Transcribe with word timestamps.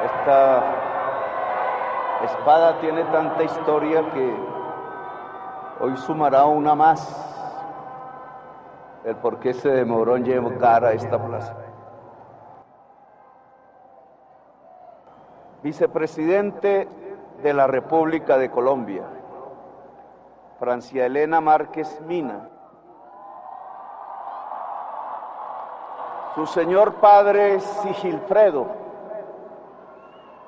Esta 0.00 0.64
espada 2.24 2.80
tiene 2.80 3.04
tanta 3.04 3.42
historia 3.42 4.10
que 4.10 4.36
hoy 5.80 5.96
sumará 5.96 6.44
una 6.46 6.74
más 6.74 7.28
el 9.04 9.16
por 9.16 9.38
qué 9.40 9.52
se 9.52 9.68
demoró 9.68 10.16
en 10.16 10.24
llegar 10.24 10.84
a 10.84 10.92
esta 10.92 11.18
plaza. 11.18 11.56
Vicepresidente 15.62 16.88
de 17.42 17.54
la 17.54 17.66
República 17.66 18.38
de 18.38 18.50
Colombia, 18.50 19.04
Francia 20.58 21.06
Elena 21.06 21.40
Márquez 21.40 22.00
Mina. 22.02 22.48
Su 26.34 26.46
señor 26.46 26.94
padre 26.94 27.60
Sigilfredo, 27.60 28.66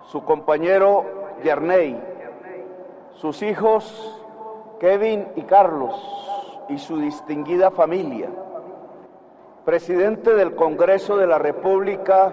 su 0.06 0.24
compañero 0.24 1.04
Yerney, 1.42 2.00
sus 3.14 3.42
hijos 3.42 4.20
Kevin 4.78 5.28
y 5.36 5.42
Carlos 5.42 5.94
y 6.68 6.78
su 6.78 6.98
distinguida 6.98 7.70
familia, 7.70 8.28
presidente 9.64 10.34
del 10.34 10.54
Congreso 10.54 11.16
de 11.16 11.26
la 11.26 11.38
República 11.38 12.32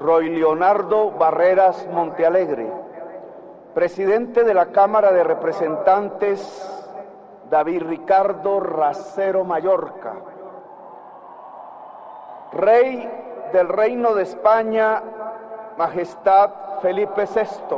Roy 0.00 0.30
Leonardo 0.30 1.10
Barreras 1.12 1.86
Montealegre, 1.92 2.70
presidente 3.74 4.44
de 4.44 4.54
la 4.54 4.66
Cámara 4.66 5.12
de 5.12 5.24
Representantes 5.24 6.72
David 7.50 7.82
Ricardo 7.82 8.60
Racero 8.60 9.44
Mallorca, 9.44 10.14
Rey 12.52 13.08
del 13.52 13.68
Reino 13.68 14.14
de 14.14 14.22
España, 14.22 15.02
Majestad 15.76 16.50
Felipe 16.80 17.24
VI, 17.24 17.76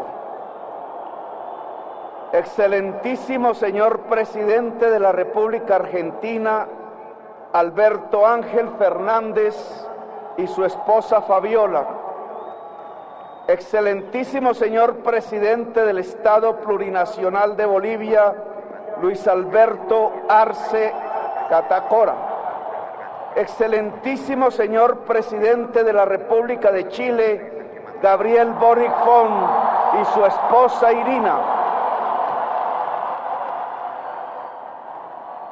Excelentísimo 2.33 3.55
señor 3.55 4.01
presidente 4.01 4.91
de 4.91 5.01
la 5.01 5.13
República 5.13 5.77
Argentina, 5.77 6.67
Alberto 7.53 8.27
Ángel 8.27 8.69
Fernández 8.79 9.57
y 10.37 10.47
su 10.47 10.65
esposa 10.65 11.23
Fabiola, 11.23 11.87
Excelentísimo 13.49 14.53
señor 14.53 14.97
presidente 14.97 15.83
del 15.87 15.99
Estado 15.99 16.57
Plurinacional 16.59 17.57
de 17.57 17.65
Bolivia, 17.65 18.35
Luis 19.01 19.27
Alberto 19.27 20.13
Arce 20.29 20.93
Catacora. 21.49 22.15
Excelentísimo 23.37 24.51
señor 24.51 24.99
presidente 24.99 25.83
de 25.83 25.93
la 25.95 26.05
República 26.05 26.71
de 26.73 26.89
Chile, 26.89 27.58
Gabriel 28.03 28.53
Boric 28.53 28.95
y 30.01 30.05
su 30.15 30.25
esposa 30.25 30.93
Irina. 30.93 31.41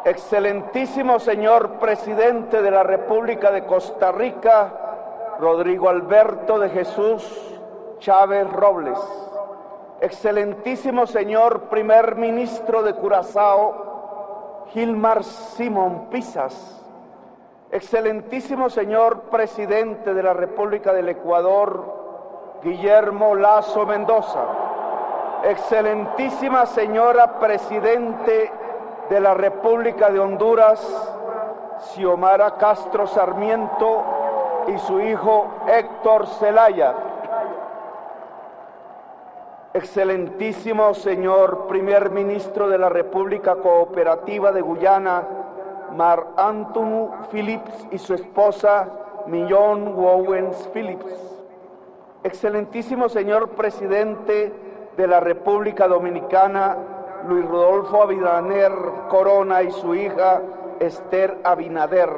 Excelentísimo 0.04 1.18
señor 1.18 1.80
presidente 1.80 2.62
de 2.62 2.70
la 2.70 2.84
República 2.84 3.50
de 3.50 3.64
Costa 3.64 4.12
Rica, 4.12 4.72
Rodrigo 5.40 5.88
Alberto 5.88 6.60
de 6.60 6.70
Jesús 6.70 7.58
Chávez 7.98 8.48
Robles, 8.52 8.98
excelentísimo 10.00 11.06
señor 11.06 11.62
primer 11.62 12.14
ministro 12.14 12.84
de 12.84 12.94
Curazao, 12.94 14.66
Gilmar 14.68 15.24
Simón 15.24 16.06
Pisas, 16.10 16.84
excelentísimo 17.72 18.70
señor 18.70 19.22
presidente 19.22 20.14
de 20.14 20.22
la 20.22 20.34
República 20.34 20.92
del 20.92 21.08
Ecuador, 21.08 22.05
Guillermo 22.66 23.36
Lazo 23.36 23.86
Mendoza, 23.86 24.42
excelentísima 25.44 26.66
señora 26.66 27.38
presidente 27.38 28.50
de 29.08 29.20
la 29.20 29.34
República 29.34 30.10
de 30.10 30.18
Honduras, 30.18 30.80
Xiomara 31.78 32.56
Castro 32.56 33.06
Sarmiento 33.06 34.02
y 34.66 34.78
su 34.78 35.00
hijo 35.00 35.46
Héctor 35.68 36.26
Zelaya. 36.26 36.92
Excelentísimo 39.72 40.92
señor 40.94 41.68
primer 41.68 42.10
ministro 42.10 42.68
de 42.68 42.78
la 42.78 42.88
República 42.88 43.54
Cooperativa 43.54 44.50
de 44.50 44.62
Guyana, 44.62 45.22
Mar 45.94 46.26
Anthony 46.36 47.12
Phillips 47.30 47.86
y 47.92 47.98
su 47.98 48.14
esposa 48.14 48.88
Millón 49.28 49.94
Wowens 49.96 50.68
Phillips, 50.74 51.35
excelentísimo 52.26 53.08
señor 53.08 53.50
presidente 53.50 54.52
de 54.96 55.06
la 55.06 55.20
República 55.20 55.86
Dominicana, 55.86 56.76
Luis 57.28 57.46
Rodolfo 57.46 58.02
Abinader 58.02 58.72
Corona 59.08 59.62
y 59.62 59.70
su 59.70 59.94
hija 59.94 60.42
Esther 60.80 61.38
Abinader, 61.44 62.10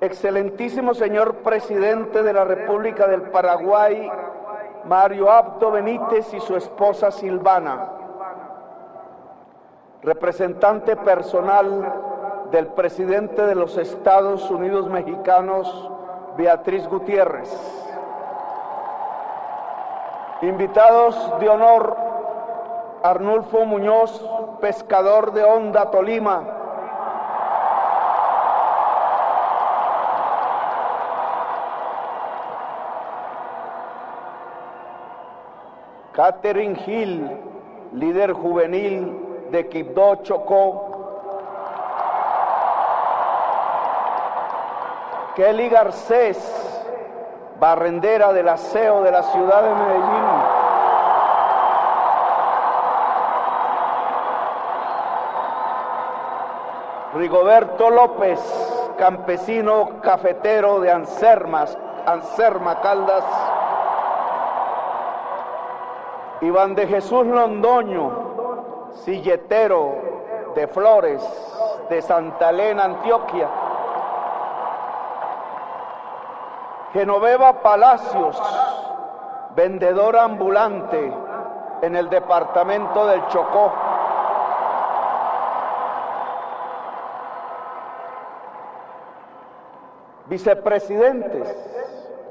excelentísimo 0.00 0.92
señor 0.92 1.36
presidente 1.36 2.24
de 2.24 2.32
la 2.32 2.44
República 2.44 3.06
del 3.06 3.22
Paraguay, 3.22 4.10
Mario 4.86 5.30
Abdo 5.30 5.70
Benítez 5.70 6.34
y 6.34 6.40
su 6.40 6.56
esposa 6.56 7.12
Silvana, 7.12 7.88
representante 10.02 10.96
personal 10.96 11.94
del 12.50 12.66
presidente 12.68 13.46
de 13.46 13.54
los 13.54 13.76
Estados 13.76 14.50
Unidos 14.50 14.88
mexicanos, 14.88 15.90
Beatriz 16.36 16.88
Gutiérrez. 16.88 17.85
Invitados 20.42 21.40
de 21.40 21.48
honor, 21.48 21.96
Arnulfo 23.02 23.64
Muñoz, 23.64 24.22
pescador 24.60 25.32
de 25.32 25.42
Honda, 25.44 25.90
Tolima, 25.90 26.42
Catherine 36.12 36.78
Hill, 36.86 37.30
líder 37.92 38.32
juvenil 38.32 39.48
de 39.50 39.68
Quibdó, 39.68 40.16
Chocó. 40.16 40.92
Kelly 45.34 45.68
Garcés, 45.68 46.75
barrendera 47.58 48.32
del 48.32 48.48
aseo 48.48 49.02
de 49.02 49.10
la 49.10 49.22
ciudad 49.22 49.62
de 49.62 49.74
Medellín. 49.74 50.26
Rigoberto 57.14 57.88
López, 57.88 58.40
campesino 58.98 60.00
cafetero 60.02 60.80
de 60.80 60.90
Ansermas, 60.90 61.76
Anserma 62.04 62.80
Caldas. 62.80 63.24
Iván 66.42 66.74
de 66.74 66.86
Jesús 66.86 67.26
Londoño, 67.26 68.90
silletero 69.04 69.94
de 70.54 70.66
Flores, 70.66 71.22
de 71.88 72.02
Santa 72.02 72.50
Elena, 72.50 72.84
Antioquia. 72.84 73.48
Genoveva 76.96 77.60
Palacios, 77.60 78.40
vendedora 79.54 80.24
ambulante 80.24 81.12
en 81.82 81.94
el 81.94 82.08
departamento 82.08 83.06
del 83.06 83.20
Chocó. 83.28 83.70
Vicepresidentes, 90.24 91.54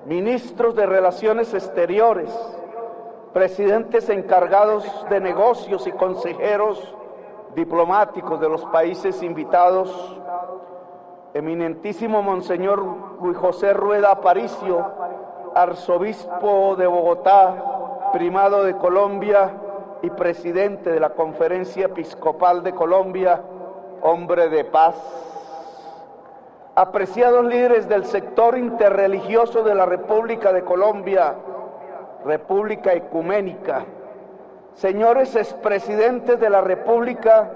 ministros 0.05 0.73
de 0.73 0.87
Relaciones 0.87 1.53
Exteriores, 1.53 2.35
presidentes 3.33 4.09
encargados 4.09 4.83
de 5.11 5.19
negocios 5.19 5.85
y 5.85 5.91
consejeros 5.91 6.95
diplomáticos 7.53 8.41
de 8.41 8.49
los 8.49 8.65
países 8.65 9.21
invitados, 9.21 10.19
eminentísimo 11.35 12.21
Monseñor 12.21 12.81
Luis 13.21 13.37
José 13.37 13.73
Rueda 13.73 14.11
Aparicio, 14.11 14.85
arzobispo 15.53 16.77
de 16.77 16.87
Bogotá, 16.87 18.09
primado 18.13 18.63
de 18.63 18.77
Colombia 18.77 19.51
y 20.01 20.09
presidente 20.11 20.89
de 20.91 20.99
la 21.01 21.09
Conferencia 21.09 21.87
Episcopal 21.87 22.63
de 22.63 22.73
Colombia, 22.73 23.41
hombre 24.01 24.47
de 24.47 24.63
paz. 24.63 24.95
Apreciados 26.73 27.43
líderes 27.43 27.89
del 27.89 28.05
sector 28.05 28.57
interreligioso 28.57 29.61
de 29.63 29.75
la 29.75 29.85
República 29.85 30.53
de 30.53 30.63
Colombia, 30.63 31.35
República 32.23 32.93
Ecuménica, 32.93 33.83
señores 34.75 35.35
expresidentes 35.35 36.39
de 36.39 36.49
la 36.49 36.61
República 36.61 37.51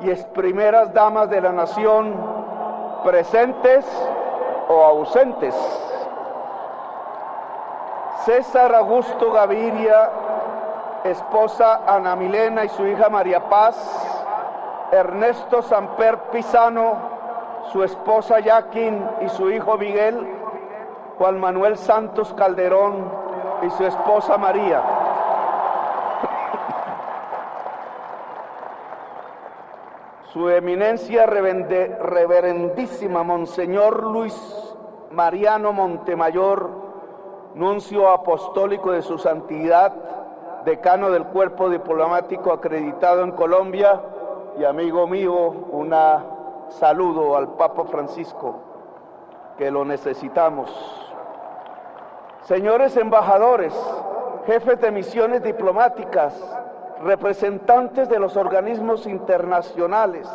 y 0.00 0.10
ex 0.10 0.24
primeras 0.26 0.94
damas 0.94 1.28
de 1.28 1.40
la 1.40 1.50
nación, 1.50 2.35
presentes 3.06 3.86
o 4.68 4.82
ausentes. 4.82 5.54
César 8.24 8.74
Augusto 8.74 9.30
Gaviria, 9.30 10.10
esposa 11.04 11.82
Ana 11.86 12.16
Milena 12.16 12.64
y 12.64 12.68
su 12.68 12.84
hija 12.84 13.08
María 13.08 13.48
Paz, 13.48 13.76
Ernesto 14.90 15.62
Samper 15.62 16.18
Pisano, 16.32 16.96
su 17.70 17.84
esposa 17.84 18.40
Yaquín 18.40 19.08
y 19.20 19.28
su 19.28 19.52
hijo 19.52 19.78
Miguel, 19.78 20.26
Juan 21.16 21.38
Manuel 21.38 21.78
Santos 21.78 22.34
Calderón 22.34 23.08
y 23.62 23.70
su 23.70 23.86
esposa 23.86 24.36
María. 24.36 24.82
Su 30.36 30.50
eminencia 30.50 31.24
reverendísima 31.24 33.22
Monseñor 33.22 34.02
Luis 34.02 34.36
Mariano 35.10 35.72
Montemayor, 35.72 36.68
nuncio 37.54 38.10
apostólico 38.10 38.92
de 38.92 39.00
su 39.00 39.16
santidad, 39.16 39.94
decano 40.66 41.10
del 41.10 41.24
cuerpo 41.24 41.70
diplomático 41.70 42.52
acreditado 42.52 43.22
en 43.22 43.32
Colombia 43.32 43.98
y 44.58 44.64
amigo 44.64 45.06
mío, 45.06 45.32
un 45.32 45.94
saludo 46.68 47.34
al 47.34 47.54
Papa 47.54 47.84
Francisco, 47.84 48.56
que 49.56 49.70
lo 49.70 49.86
necesitamos. 49.86 50.70
Señores 52.42 52.94
embajadores, 52.98 53.72
jefes 54.44 54.78
de 54.82 54.90
misiones 54.90 55.42
diplomáticas, 55.42 56.38
representantes 57.02 58.08
de 58.08 58.18
los 58.18 58.36
organismos 58.36 59.06
internacionales, 59.06 60.28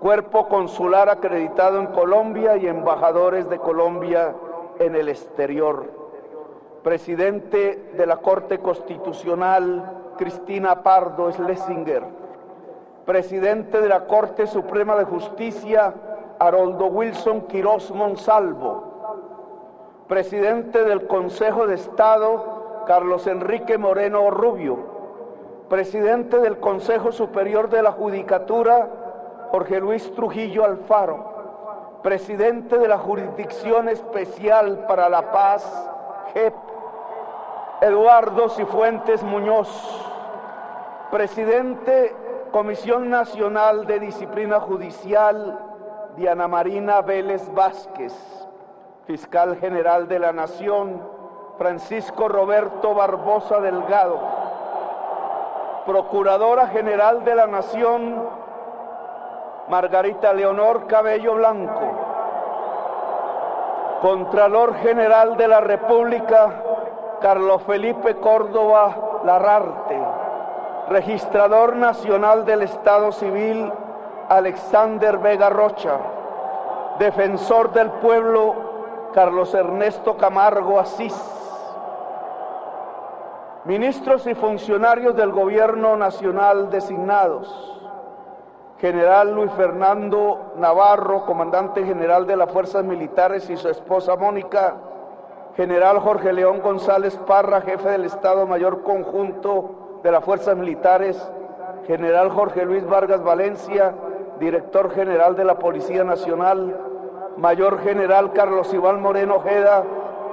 cuerpo 0.00 0.48
consular 0.48 1.08
acreditado 1.08 1.78
en 1.78 1.86
Colombia 1.88 2.56
y 2.56 2.66
embajadores 2.66 3.48
de 3.48 3.58
Colombia 3.58 4.34
en 4.78 4.94
el 4.94 5.08
exterior. 5.08 5.90
Presidente 6.82 7.90
de 7.96 8.06
la 8.06 8.18
Corte 8.18 8.58
Constitucional, 8.58 10.14
Cristina 10.16 10.82
Pardo 10.82 11.30
Schlesinger. 11.32 12.04
Presidente 13.04 13.80
de 13.80 13.88
la 13.88 14.06
Corte 14.06 14.46
Suprema 14.46 14.96
de 14.96 15.04
Justicia, 15.04 15.94
Haroldo 16.38 16.86
Wilson 16.86 17.42
Quirós 17.42 17.90
Monsalvo. 17.90 18.84
Presidente 20.08 20.84
del 20.84 21.06
Consejo 21.06 21.66
de 21.66 21.74
Estado, 21.74 22.84
Carlos 22.86 23.26
Enrique 23.26 23.78
Moreno 23.78 24.30
Rubio 24.30 24.95
presidente 25.68 26.38
del 26.38 26.58
Consejo 26.58 27.10
Superior 27.10 27.68
de 27.68 27.82
la 27.82 27.92
Judicatura, 27.92 28.88
Jorge 29.50 29.80
Luis 29.80 30.14
Trujillo 30.14 30.64
Alfaro, 30.64 32.00
presidente 32.02 32.78
de 32.78 32.88
la 32.88 32.98
Jurisdicción 32.98 33.88
Especial 33.88 34.86
para 34.86 35.08
la 35.08 35.32
Paz, 35.32 35.90
JEP, 36.34 36.54
Eduardo 37.80 38.48
Cifuentes 38.48 39.22
Muñoz, 39.24 39.68
presidente 41.10 42.14
Comisión 42.52 43.10
Nacional 43.10 43.86
de 43.86 43.98
Disciplina 43.98 44.60
Judicial, 44.60 45.58
Diana 46.16 46.46
Marina 46.46 47.02
Vélez 47.02 47.52
Vázquez, 47.52 48.14
fiscal 49.06 49.56
general 49.56 50.06
de 50.06 50.18
la 50.20 50.32
Nación, 50.32 51.02
Francisco 51.58 52.28
Roberto 52.28 52.94
Barbosa 52.94 53.60
Delgado, 53.60 54.20
Procuradora 55.86 56.66
General 56.66 57.24
de 57.24 57.34
la 57.36 57.46
Nación, 57.46 58.28
Margarita 59.68 60.32
Leonor 60.32 60.88
Cabello 60.88 61.36
Blanco, 61.36 61.92
Contralor 64.02 64.74
General 64.78 65.36
de 65.36 65.46
la 65.46 65.60
República, 65.60 66.62
Carlos 67.20 67.62
Felipe 67.62 68.16
Córdoba 68.16 69.20
Larrarte, 69.24 69.96
Registrador 70.88 71.76
Nacional 71.76 72.44
del 72.44 72.62
Estado 72.62 73.12
Civil, 73.12 73.72
Alexander 74.28 75.18
Vega 75.18 75.50
Rocha, 75.50 75.98
Defensor 76.98 77.72
del 77.72 77.90
Pueblo, 77.92 78.54
Carlos 79.14 79.54
Ernesto 79.54 80.16
Camargo 80.16 80.80
Asís, 80.80 81.14
ministros 83.66 84.28
y 84.28 84.34
funcionarios 84.34 85.16
del 85.16 85.32
Gobierno 85.32 85.96
Nacional 85.96 86.70
designados, 86.70 87.82
General 88.78 89.34
Luis 89.34 89.50
Fernando 89.52 90.52
Navarro, 90.56 91.26
comandante 91.26 91.84
general 91.84 92.28
de 92.28 92.36
las 92.36 92.52
Fuerzas 92.52 92.84
Militares 92.84 93.50
y 93.50 93.56
su 93.56 93.68
esposa 93.68 94.14
Mónica, 94.14 94.76
General 95.56 95.98
Jorge 95.98 96.32
León 96.32 96.60
González 96.60 97.18
Parra, 97.26 97.60
jefe 97.62 97.88
del 97.88 98.04
Estado 98.04 98.46
Mayor 98.46 98.84
Conjunto 98.84 100.00
de 100.04 100.12
las 100.12 100.24
Fuerzas 100.24 100.56
Militares, 100.56 101.28
General 101.88 102.30
Jorge 102.30 102.64
Luis 102.64 102.86
Vargas 102.86 103.24
Valencia, 103.24 103.94
director 104.38 104.92
general 104.92 105.34
de 105.34 105.44
la 105.44 105.58
Policía 105.58 106.04
Nacional, 106.04 106.76
Mayor 107.36 107.80
General 107.80 108.32
Carlos 108.32 108.72
Iván 108.72 109.02
Moreno 109.02 109.36
Ojeda, 109.36 109.82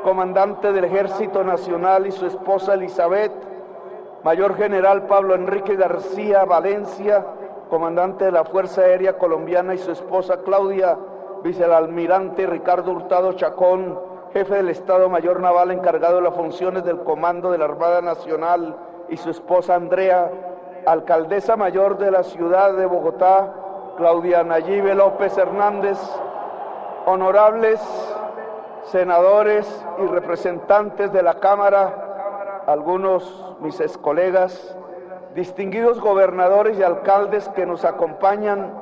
comandante 0.03 0.71
del 0.71 0.83
Ejército 0.83 1.43
Nacional 1.43 2.05
y 2.05 2.11
su 2.11 2.25
esposa 2.27 2.75
Elizabeth, 2.75 3.31
Mayor 4.23 4.55
General 4.55 5.07
Pablo 5.07 5.33
Enrique 5.33 5.75
García 5.75 6.45
Valencia, 6.45 7.25
comandante 7.69 8.25
de 8.25 8.31
la 8.31 8.43
Fuerza 8.43 8.81
Aérea 8.81 9.17
Colombiana 9.17 9.73
y 9.73 9.77
su 9.79 9.91
esposa 9.91 10.41
Claudia, 10.45 10.97
vicealmirante 11.43 12.45
Ricardo 12.45 12.91
Hurtado 12.91 13.33
Chacón, 13.33 13.99
jefe 14.33 14.55
del 14.55 14.69
Estado 14.69 15.09
Mayor 15.09 15.39
Naval 15.39 15.71
encargado 15.71 16.17
de 16.17 16.23
las 16.23 16.35
funciones 16.35 16.83
del 16.83 16.99
Comando 16.99 17.51
de 17.51 17.57
la 17.57 17.65
Armada 17.65 18.01
Nacional 18.01 18.75
y 19.09 19.17
su 19.17 19.29
esposa 19.29 19.75
Andrea, 19.75 20.29
alcaldesa 20.85 21.55
mayor 21.55 21.97
de 21.97 22.11
la 22.11 22.23
ciudad 22.23 22.73
de 22.73 22.85
Bogotá, 22.85 23.53
Claudia 23.97 24.43
Nayibe 24.43 24.95
López 24.95 25.37
Hernández, 25.37 25.97
honorables 27.05 27.79
senadores 28.85 29.85
y 29.99 30.05
representantes 30.07 31.11
de 31.13 31.23
la 31.23 31.35
Cámara, 31.35 32.63
algunos 32.67 33.55
mis 33.59 33.79
ex 33.79 33.97
colegas, 33.97 34.77
distinguidos 35.35 35.99
gobernadores 35.99 36.77
y 36.77 36.83
alcaldes 36.83 37.49
que 37.49 37.65
nos 37.65 37.85
acompañan, 37.85 38.81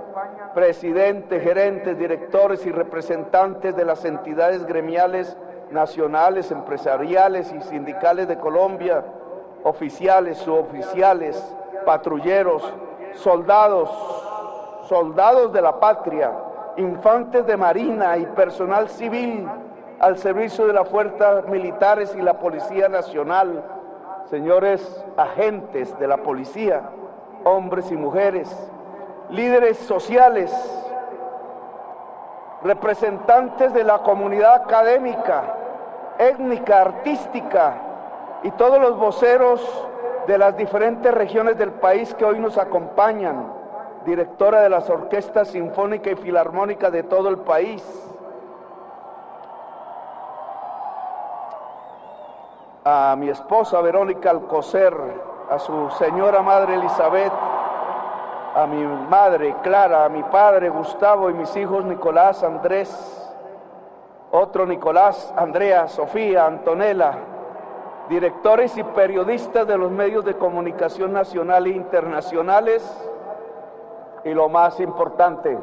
presidentes, 0.53 1.42
gerentes, 1.42 1.98
directores 1.98 2.65
y 2.65 2.71
representantes 2.71 3.75
de 3.75 3.86
las 3.86 4.03
entidades 4.03 4.65
gremiales 4.65 5.38
nacionales, 5.71 6.51
empresariales 6.51 7.53
y 7.53 7.62
sindicales 7.62 8.27
de 8.27 8.38
Colombia, 8.38 9.06
oficiales, 9.63 10.38
suboficiales, 10.39 11.41
patrulleros, 11.86 12.62
soldados, 13.13 13.89
soldados 14.89 15.53
de 15.53 15.62
la 15.62 15.79
patria, 15.79 16.34
infantes 16.75 17.46
de 17.46 17.55
marina 17.55 18.17
y 18.17 18.25
personal 18.25 18.89
civil 18.89 19.48
al 20.01 20.17
servicio 20.17 20.65
de 20.65 20.74
las 20.74 20.89
fuerzas 20.89 21.48
militares 21.48 22.15
y 22.17 22.22
la 22.24 22.39
Policía 22.39 22.89
Nacional, 22.89 23.63
señores 24.31 25.05
agentes 25.15 25.98
de 26.00 26.08
la 26.08 26.17
policía, 26.17 26.81
hombres 27.43 27.91
y 27.91 27.96
mujeres, 27.96 28.50
líderes 29.29 29.77
sociales, 29.77 30.51
representantes 32.63 33.75
de 33.75 33.84
la 33.84 34.00
comunidad 34.00 34.55
académica, 34.55 35.55
étnica, 36.17 36.81
artística 36.81 37.75
y 38.41 38.50
todos 38.51 38.81
los 38.81 38.98
voceros 38.98 39.88
de 40.25 40.39
las 40.39 40.58
diferentes 40.58 41.13
regiones 41.13 41.60
del 41.60 41.74
país 41.74 42.12
que 42.15 42.25
hoy 42.25 42.39
nos 42.39 42.58
acompañan, 42.58 43.53
directora 44.03 44.62
de 44.62 44.70
las 44.70 44.89
orquestas 44.89 45.50
sinfónica 45.50 46.10
y 46.10 46.15
filarmónica 46.15 46.89
de 46.89 47.03
todo 47.03 47.29
el 47.29 47.38
país, 47.38 47.84
a 52.83 53.15
mi 53.17 53.29
esposa 53.29 53.79
Verónica 53.81 54.31
Alcocer, 54.31 54.93
a 55.50 55.59
su 55.59 55.89
señora 55.91 56.41
madre 56.41 56.75
Elizabeth, 56.75 57.33
a 58.55 58.65
mi 58.65 58.83
madre 58.83 59.55
Clara, 59.61 60.05
a 60.05 60.09
mi 60.09 60.23
padre 60.23 60.69
Gustavo 60.69 61.29
y 61.29 61.33
mis 61.33 61.55
hijos 61.55 61.85
Nicolás, 61.85 62.43
Andrés, 62.43 62.89
otro 64.31 64.65
Nicolás, 64.65 65.33
Andrea, 65.38 65.88
Sofía, 65.88 66.45
Antonella, 66.45 67.13
directores 68.09 68.75
y 68.77 68.83
periodistas 68.83 69.67
de 69.67 69.77
los 69.77 69.91
medios 69.91 70.25
de 70.25 70.35
comunicación 70.35 71.13
nacional 71.13 71.67
e 71.67 71.71
internacionales 71.71 72.83
y 74.23 74.33
lo 74.33 74.50
más 74.50 74.79
importante, 74.79 75.57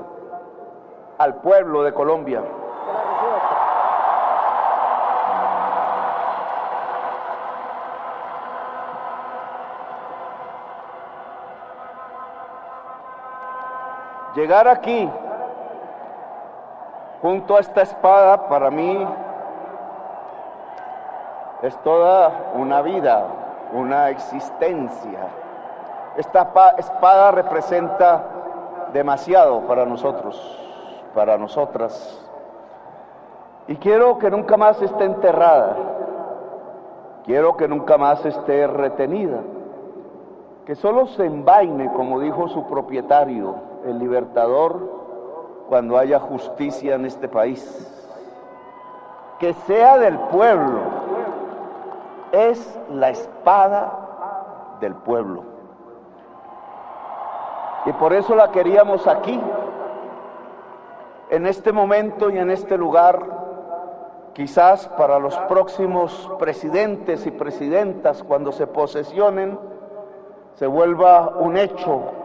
al 1.18 1.34
pueblo 1.36 1.82
de 1.82 1.92
Colombia. 1.92 2.42
Llegar 14.38 14.68
aquí, 14.68 15.10
junto 17.20 17.56
a 17.56 17.58
esta 17.58 17.82
espada, 17.82 18.48
para 18.48 18.70
mí 18.70 19.04
es 21.62 21.76
toda 21.78 22.52
una 22.54 22.80
vida, 22.82 23.24
una 23.72 24.10
existencia. 24.10 25.18
Esta 26.16 26.52
espada 26.78 27.32
representa 27.32 28.22
demasiado 28.92 29.62
para 29.62 29.84
nosotros, 29.84 30.36
para 31.16 31.36
nosotras. 31.36 32.24
Y 33.66 33.74
quiero 33.74 34.18
que 34.18 34.30
nunca 34.30 34.56
más 34.56 34.80
esté 34.80 35.02
enterrada, 35.02 35.74
quiero 37.24 37.56
que 37.56 37.66
nunca 37.66 37.98
más 37.98 38.24
esté 38.24 38.68
retenida, 38.68 39.40
que 40.64 40.76
solo 40.76 41.08
se 41.08 41.26
envaine, 41.26 41.92
como 41.92 42.20
dijo 42.20 42.46
su 42.46 42.68
propietario, 42.68 43.67
el 43.88 43.98
libertador, 43.98 44.98
cuando 45.68 45.98
haya 45.98 46.18
justicia 46.18 46.94
en 46.94 47.04
este 47.04 47.28
país. 47.28 47.94
Que 49.38 49.52
sea 49.52 49.98
del 49.98 50.18
pueblo, 50.18 50.80
es 52.32 52.78
la 52.90 53.10
espada 53.10 54.76
del 54.80 54.94
pueblo. 54.94 55.42
Y 57.86 57.92
por 57.92 58.12
eso 58.12 58.34
la 58.34 58.50
queríamos 58.50 59.06
aquí, 59.06 59.40
en 61.30 61.46
este 61.46 61.72
momento 61.72 62.30
y 62.30 62.38
en 62.38 62.50
este 62.50 62.76
lugar, 62.76 63.22
quizás 64.32 64.88
para 64.88 65.18
los 65.18 65.36
próximos 65.40 66.30
presidentes 66.38 67.26
y 67.26 67.30
presidentas, 67.30 68.22
cuando 68.22 68.52
se 68.52 68.66
posesionen, 68.66 69.58
se 70.54 70.66
vuelva 70.66 71.34
un 71.38 71.56
hecho 71.56 72.17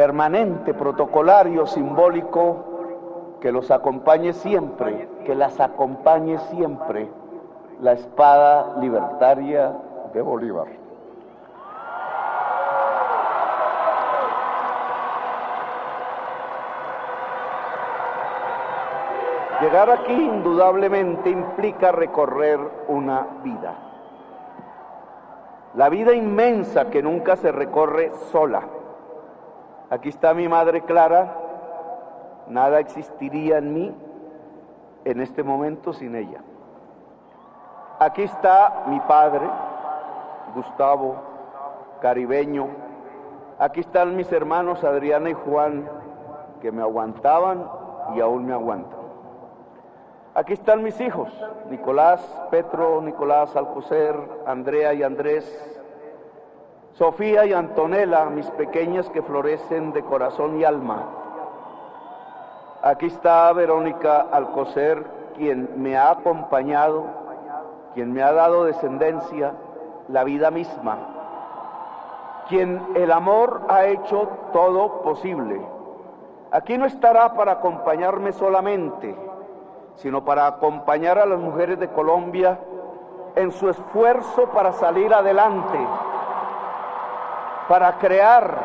permanente, 0.00 0.72
protocolario, 0.72 1.66
simbólico, 1.66 3.36
que 3.38 3.52
los 3.52 3.70
acompañe 3.70 4.32
siempre, 4.32 5.10
que 5.26 5.34
las 5.34 5.60
acompañe 5.60 6.38
siempre 6.50 7.06
la 7.82 7.92
espada 7.92 8.78
libertaria 8.80 9.76
de 10.14 10.22
Bolívar. 10.22 10.68
Llegar 19.60 19.90
aquí 19.90 20.14
indudablemente 20.14 21.28
implica 21.28 21.92
recorrer 21.92 22.58
una 22.88 23.26
vida. 23.44 23.74
La 25.74 25.90
vida 25.90 26.14
inmensa 26.14 26.88
que 26.88 27.02
nunca 27.02 27.36
se 27.36 27.52
recorre 27.52 28.12
sola. 28.32 28.62
Aquí 29.90 30.08
está 30.08 30.34
mi 30.34 30.46
madre 30.46 30.82
Clara, 30.82 31.34
nada 32.46 32.78
existiría 32.78 33.58
en 33.58 33.74
mí 33.74 33.94
en 35.04 35.20
este 35.20 35.42
momento 35.42 35.92
sin 35.92 36.14
ella. 36.14 36.42
Aquí 37.98 38.22
está 38.22 38.84
mi 38.86 39.00
padre, 39.00 39.50
Gustavo, 40.54 41.16
caribeño. 42.00 42.68
Aquí 43.58 43.80
están 43.80 44.14
mis 44.14 44.30
hermanos 44.30 44.84
Adriana 44.84 45.30
y 45.30 45.34
Juan, 45.34 45.88
que 46.62 46.70
me 46.70 46.82
aguantaban 46.82 47.68
y 48.14 48.20
aún 48.20 48.46
me 48.46 48.52
aguantan. 48.52 49.00
Aquí 50.34 50.52
están 50.52 50.84
mis 50.84 51.00
hijos, 51.00 51.28
Nicolás, 51.68 52.20
Petro, 52.52 53.02
Nicolás 53.02 53.56
Alcocer, 53.56 54.14
Andrea 54.46 54.94
y 54.94 55.02
Andrés, 55.02 55.79
Sofía 57.00 57.46
y 57.46 57.54
Antonella, 57.54 58.26
mis 58.26 58.50
pequeñas 58.50 59.08
que 59.08 59.22
florecen 59.22 59.94
de 59.94 60.02
corazón 60.02 60.60
y 60.60 60.64
alma. 60.64 61.06
Aquí 62.82 63.06
está 63.06 63.50
Verónica 63.54 64.20
Alcocer, 64.30 65.06
quien 65.34 65.82
me 65.82 65.96
ha 65.96 66.10
acompañado 66.10 67.06
quien 67.94 68.12
me 68.12 68.22
ha 68.22 68.34
dado 68.34 68.64
descendencia, 68.64 69.54
la 70.08 70.24
vida 70.24 70.50
misma, 70.50 70.98
quien 72.50 72.86
el 72.94 73.10
amor 73.12 73.62
ha 73.70 73.86
hecho 73.86 74.28
todo 74.52 75.00
posible. 75.00 75.58
Aquí 76.50 76.76
no 76.76 76.84
estará 76.84 77.32
para 77.32 77.52
acompañarme 77.52 78.32
solamente, 78.32 79.16
sino 79.94 80.22
para 80.22 80.46
acompañar 80.46 81.18
a 81.18 81.24
las 81.24 81.38
mujeres 81.38 81.80
de 81.80 81.88
Colombia 81.88 82.58
en 83.36 83.52
su 83.52 83.70
esfuerzo 83.70 84.50
para 84.50 84.72
salir 84.72 85.14
adelante, 85.14 85.78
para 87.70 87.98
crear, 87.98 88.58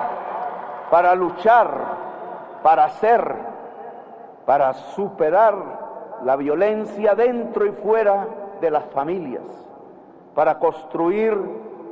para 0.90 1.14
luchar, 1.14 1.70
para 2.64 2.86
hacer, 2.86 3.36
para 4.48 4.74
superar 4.74 5.54
la 6.24 6.36
violencia 6.36 7.14
dentro 7.14 7.68
y 7.68 7.72
fuera 7.72 8.26
de 8.60 8.72
las 8.72 8.84
familias, 8.86 9.44
para 10.34 10.58
construir 10.58 11.40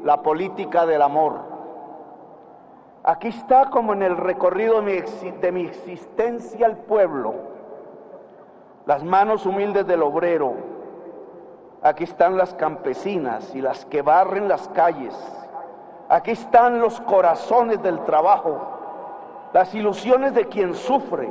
la 0.04 0.24
política 0.24 0.88
del 0.88 1.04
amor. 1.04 1.36
Aquí 3.04 3.28
está 3.28 3.70
como 3.70 3.94
en 3.94 4.02
el 4.02 4.18
recorrido 4.18 4.82
de 4.82 5.52
mi, 5.52 5.62
existencia 5.66 6.66
el 6.66 6.78
pueblo, 6.78 7.36
las 8.88 9.04
manos 9.04 9.46
humildes 9.46 9.86
del 9.86 10.02
obrero, 10.02 10.56
aquí 11.84 12.06
están 12.06 12.40
las 12.40 12.56
campesinas 12.56 13.54
y 13.54 13.62
las 13.62 13.86
que 13.86 14.02
barren 14.02 14.48
las 14.48 14.68
calles, 14.70 15.43
aquí 16.14 16.30
están 16.30 16.80
los 16.80 17.02
corazones 17.02 17.82
del 17.82 18.00
trabajo, 18.06 18.62
las 19.52 19.74
ilusiones 19.74 20.36
de 20.36 20.46
quien 20.46 20.76
sufre, 20.76 21.28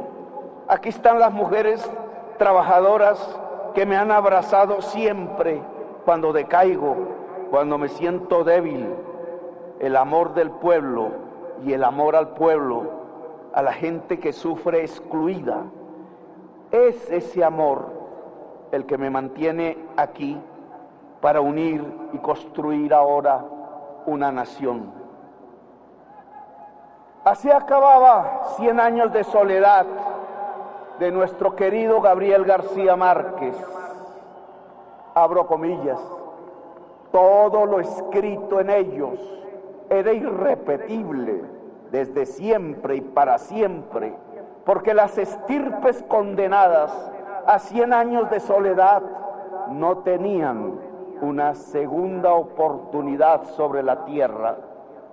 aquí 0.66 0.88
están 0.88 1.20
las 1.20 1.32
mujeres 1.32 1.88
trabajadoras 2.36 3.38
que 3.74 3.86
me 3.86 3.96
han 3.96 4.10
abrazado 4.10 4.82
siempre 4.82 5.62
cuando 6.04 6.32
decaigo, 6.32 6.96
cuando 7.48 7.78
me 7.78 7.88
siento 7.88 8.42
débil. 8.42 8.88
El 9.78 9.94
amor 9.94 10.34
del 10.34 10.50
pueblo 10.50 11.10
y 11.64 11.72
el 11.74 11.84
amor 11.84 12.16
al 12.16 12.30
pueblo, 12.30 12.82
a 13.52 13.62
la 13.62 13.72
gente 13.72 14.18
que 14.18 14.32
sufre 14.32 14.80
excluida. 14.80 15.62
Es 16.72 17.08
ese 17.08 17.44
amor 17.44 17.86
el 18.72 18.84
que 18.86 18.98
me 18.98 19.10
mantiene 19.10 19.78
aquí 19.96 20.40
para 21.20 21.40
unir 21.40 21.84
y 22.12 22.18
construir 22.18 22.92
ahora 22.92 23.44
una 24.06 24.32
nación. 24.32 24.92
Así 27.24 27.50
acababa 27.50 28.42
100 28.56 28.80
años 28.80 29.12
de 29.12 29.24
soledad 29.24 29.86
de 30.98 31.10
nuestro 31.12 31.54
querido 31.54 32.00
Gabriel 32.00 32.44
García 32.44 32.96
Márquez. 32.96 33.56
Abro 35.14 35.46
comillas. 35.46 36.00
Todo 37.12 37.66
lo 37.66 37.80
escrito 37.80 38.60
en 38.60 38.70
ellos 38.70 39.18
era 39.90 40.12
irrepetible 40.12 41.44
desde 41.90 42.24
siempre 42.24 42.96
y 42.96 43.00
para 43.02 43.38
siempre, 43.38 44.14
porque 44.64 44.94
las 44.94 45.18
estirpes 45.18 46.02
condenadas 46.08 46.90
a 47.46 47.58
cien 47.58 47.92
años 47.92 48.30
de 48.30 48.40
soledad 48.40 49.02
no 49.68 49.98
tenían 49.98 50.78
una 51.22 51.54
segunda 51.54 52.34
oportunidad 52.34 53.44
sobre 53.56 53.82
la 53.82 54.04
tierra. 54.04 54.56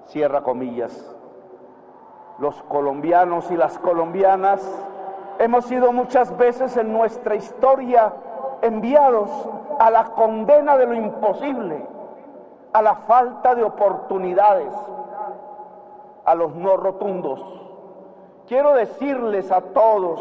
Cierra 0.07 0.41
comillas. 0.41 1.15
Los 2.39 2.61
colombianos 2.63 3.49
y 3.51 3.55
las 3.55 3.79
colombianas 3.79 4.61
Hemos 5.39 5.63
sido 5.67 5.93
muchas 5.93 6.35
veces 6.37 6.75
en 6.75 6.91
nuestra 6.91 7.33
historia 7.33 8.13
enviados 8.61 9.29
a 9.79 9.89
la 9.89 10.03
condena 10.07 10.75
de 10.75 10.85
lo 10.85 10.93
imposible, 10.95 11.87
a 12.73 12.81
la 12.81 12.95
falta 12.95 13.55
de 13.55 13.63
oportunidades, 13.63 14.73
a 16.25 16.35
los 16.35 16.53
no 16.55 16.75
rotundos. 16.75 17.41
Quiero 18.49 18.73
decirles 18.73 19.49
a 19.49 19.61
todos 19.61 20.19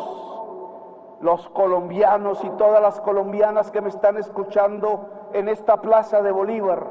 los 1.20 1.48
colombianos 1.48 2.42
y 2.44 2.50
todas 2.50 2.80
las 2.80 3.00
colombianas 3.00 3.70
que 3.70 3.80
me 3.80 3.88
están 3.88 4.16
escuchando 4.16 5.06
en 5.32 5.48
esta 5.48 5.80
plaza 5.80 6.22
de 6.22 6.30
Bolívar, 6.30 6.87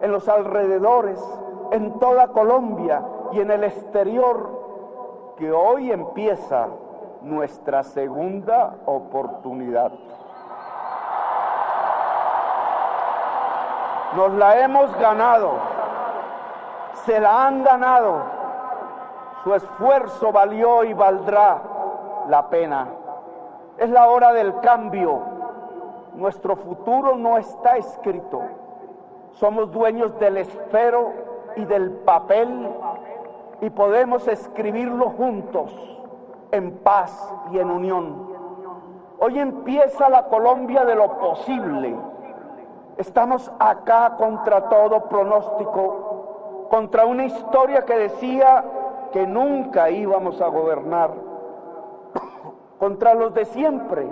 en 0.00 0.12
los 0.12 0.28
alrededores, 0.28 1.20
en 1.72 1.98
toda 1.98 2.28
Colombia 2.28 3.04
y 3.32 3.40
en 3.40 3.50
el 3.50 3.64
exterior, 3.64 5.34
que 5.36 5.50
hoy 5.50 5.90
empieza 5.90 6.68
nuestra 7.22 7.82
segunda 7.82 8.76
oportunidad. 8.86 9.92
Nos 14.14 14.32
la 14.34 14.60
hemos 14.60 14.94
ganado, 14.96 15.54
se 17.04 17.18
la 17.18 17.46
han 17.46 17.64
ganado, 17.64 18.22
su 19.42 19.52
esfuerzo 19.52 20.30
valió 20.30 20.84
y 20.84 20.94
valdrá 20.94 21.60
la 22.28 22.48
pena. 22.48 22.86
Es 23.78 23.90
la 23.90 24.08
hora 24.08 24.32
del 24.32 24.60
cambio, 24.60 25.20
nuestro 26.14 26.56
futuro 26.56 27.16
no 27.16 27.38
está 27.38 27.76
escrito, 27.76 28.42
somos 29.32 29.72
dueños 29.72 30.18
del 30.18 30.36
esfero 30.36 31.12
y 31.56 31.64
del 31.64 31.90
papel 31.90 32.68
y 33.60 33.70
podemos 33.70 34.28
escribirlo 34.28 35.10
juntos 35.10 35.74
en 36.52 36.78
paz 36.78 37.34
y 37.50 37.58
en 37.58 37.70
unión. 37.70 38.34
Hoy 39.18 39.38
empieza 39.38 40.08
la 40.08 40.26
Colombia 40.26 40.84
de 40.84 40.94
lo 40.94 41.18
posible, 41.18 41.96
Estamos 42.96 43.50
acá 43.58 44.14
contra 44.16 44.68
todo 44.68 45.08
pronóstico, 45.08 46.66
contra 46.70 47.06
una 47.06 47.24
historia 47.24 47.84
que 47.84 47.96
decía 47.96 48.64
que 49.12 49.26
nunca 49.26 49.90
íbamos 49.90 50.40
a 50.40 50.46
gobernar, 50.46 51.10
contra 52.84 53.14
los 53.14 53.32
de 53.32 53.46
siempre, 53.46 54.06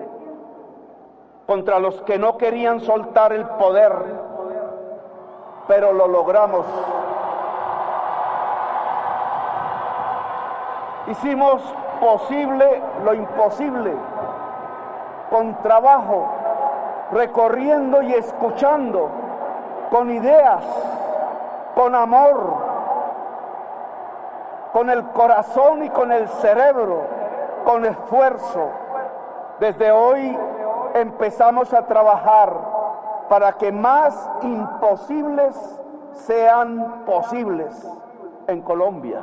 contra 1.46 1.78
los 1.78 2.00
que 2.04 2.18
no 2.18 2.38
querían 2.38 2.80
soltar 2.80 3.34
el 3.34 3.44
poder, 3.44 3.92
pero 5.68 5.92
lo 5.92 6.08
logramos. 6.08 6.64
Hicimos 11.06 11.60
posible 12.00 12.82
lo 13.04 13.12
imposible, 13.12 13.92
con 15.28 15.54
trabajo, 15.56 16.30
recorriendo 17.12 18.00
y 18.00 18.14
escuchando, 18.14 19.10
con 19.90 20.10
ideas, 20.10 20.64
con 21.74 21.94
amor, 21.94 22.54
con 24.72 24.88
el 24.88 25.04
corazón 25.08 25.84
y 25.84 25.90
con 25.90 26.10
el 26.10 26.26
cerebro, 26.26 27.21
con 27.64 27.84
esfuerzo. 27.84 28.70
Desde 29.60 29.92
hoy 29.92 30.38
empezamos 30.94 31.72
a 31.72 31.86
trabajar 31.86 32.52
para 33.28 33.52
que 33.52 33.72
más 33.72 34.30
imposibles 34.42 35.56
sean 36.12 37.04
posibles 37.06 37.88
en 38.46 38.62
Colombia. 38.62 39.22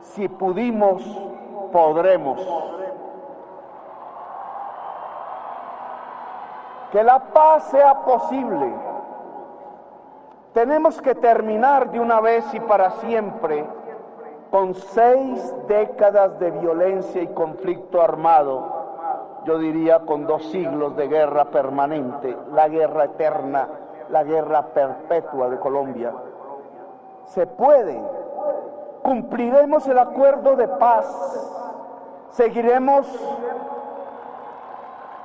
Si 0.00 0.28
pudimos, 0.28 1.02
podremos. 1.72 2.40
Que 6.90 7.02
la 7.02 7.18
paz 7.18 7.64
sea 7.64 7.94
posible. 8.00 8.74
Tenemos 10.52 11.00
que 11.00 11.14
terminar 11.14 11.90
de 11.90 12.00
una 12.00 12.20
vez 12.20 12.44
y 12.52 12.60
para 12.60 12.90
siempre 12.92 13.66
con 14.52 14.74
seis 14.74 15.54
décadas 15.66 16.38
de 16.38 16.50
violencia 16.50 17.22
y 17.22 17.28
conflicto 17.28 18.02
armado, 18.02 18.82
yo 19.46 19.56
diría 19.56 20.00
con 20.00 20.26
dos 20.26 20.44
siglos 20.50 20.94
de 20.94 21.08
guerra 21.08 21.46
permanente, 21.46 22.36
la 22.52 22.68
guerra 22.68 23.04
eterna, 23.04 23.66
la 24.10 24.22
guerra 24.24 24.66
perpetua 24.74 25.48
de 25.48 25.58
Colombia. 25.58 26.12
Se 27.24 27.46
puede, 27.46 27.98
cumpliremos 29.02 29.88
el 29.88 29.98
acuerdo 29.98 30.54
de 30.54 30.68
paz, 30.68 31.06
seguiremos 32.28 33.06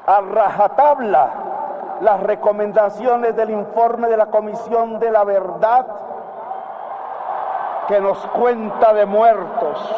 a 0.06 0.22
rajatabla 0.22 1.30
las 2.00 2.24
recomendaciones 2.24 3.36
del 3.36 3.50
informe 3.50 4.08
de 4.08 4.16
la 4.16 4.28
Comisión 4.28 5.00
de 5.00 5.12
la 5.12 5.26
Verdad 5.26 5.86
que 7.88 8.00
nos 8.02 8.18
cuenta 8.28 8.94
de 8.94 9.06
muertos. 9.06 9.96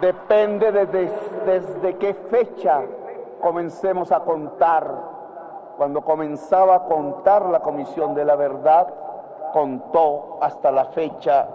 Depende 0.00 0.70
de 0.70 1.10
desde 1.44 1.96
qué 1.96 2.14
fecha 2.14 2.82
comencemos 3.40 4.12
a 4.12 4.20
contar. 4.20 5.18
Cuando 5.76 6.02
comenzaba 6.02 6.74
a 6.76 6.84
contar 6.84 7.46
la 7.46 7.60
Comisión 7.60 8.14
de 8.14 8.24
la 8.24 8.36
Verdad, 8.36 8.88
contó 9.52 10.38
hasta 10.40 10.70
la 10.70 10.86
fecha 10.86 11.48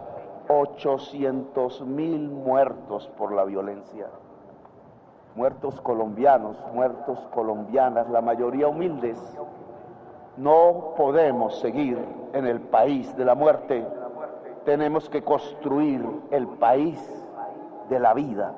800 0.48 1.82
mil 1.82 2.30
muertos 2.30 3.10
por 3.18 3.32
la 3.34 3.44
violencia. 3.46 4.08
Muertos 5.36 5.80
colombianos, 5.82 6.58
muertos 6.74 7.20
colombianas, 7.34 8.10
la 8.10 8.22
mayoría 8.22 8.68
humildes. 8.68 9.20
No 10.38 10.94
podemos 10.96 11.60
seguir 11.60 11.98
en 12.34 12.46
el 12.46 12.62
país 12.62 13.16
de 13.16 13.26
la 13.26 13.36
muerte. 13.36 13.86
Tenemos 14.66 15.10
que 15.10 15.24
construir 15.24 16.08
el 16.32 16.48
país 16.48 17.00
de 17.90 18.00
la 18.00 18.14
vida. 18.14 18.54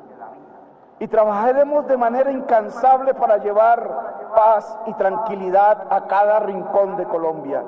Y 1.00 1.08
trabajaremos 1.08 1.88
de 1.88 1.98
manera 1.98 2.32
incansable 2.32 3.14
para 3.14 3.38
llevar 3.38 4.32
paz 4.36 4.78
y 4.86 4.94
tranquilidad 4.94 5.88
a 5.90 6.08
cada 6.08 6.40
rincón 6.40 6.96
de 6.96 7.06
Colombia. 7.06 7.64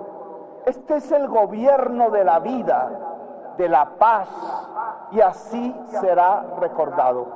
Este 0.65 0.97
es 0.97 1.11
el 1.11 1.27
gobierno 1.27 2.09
de 2.09 2.23
la 2.23 2.39
vida, 2.39 2.89
de 3.57 3.69
la 3.69 3.85
paz 3.97 4.29
y 5.11 5.21
así 5.21 5.75
será 5.99 6.43
recordado. 6.59 7.27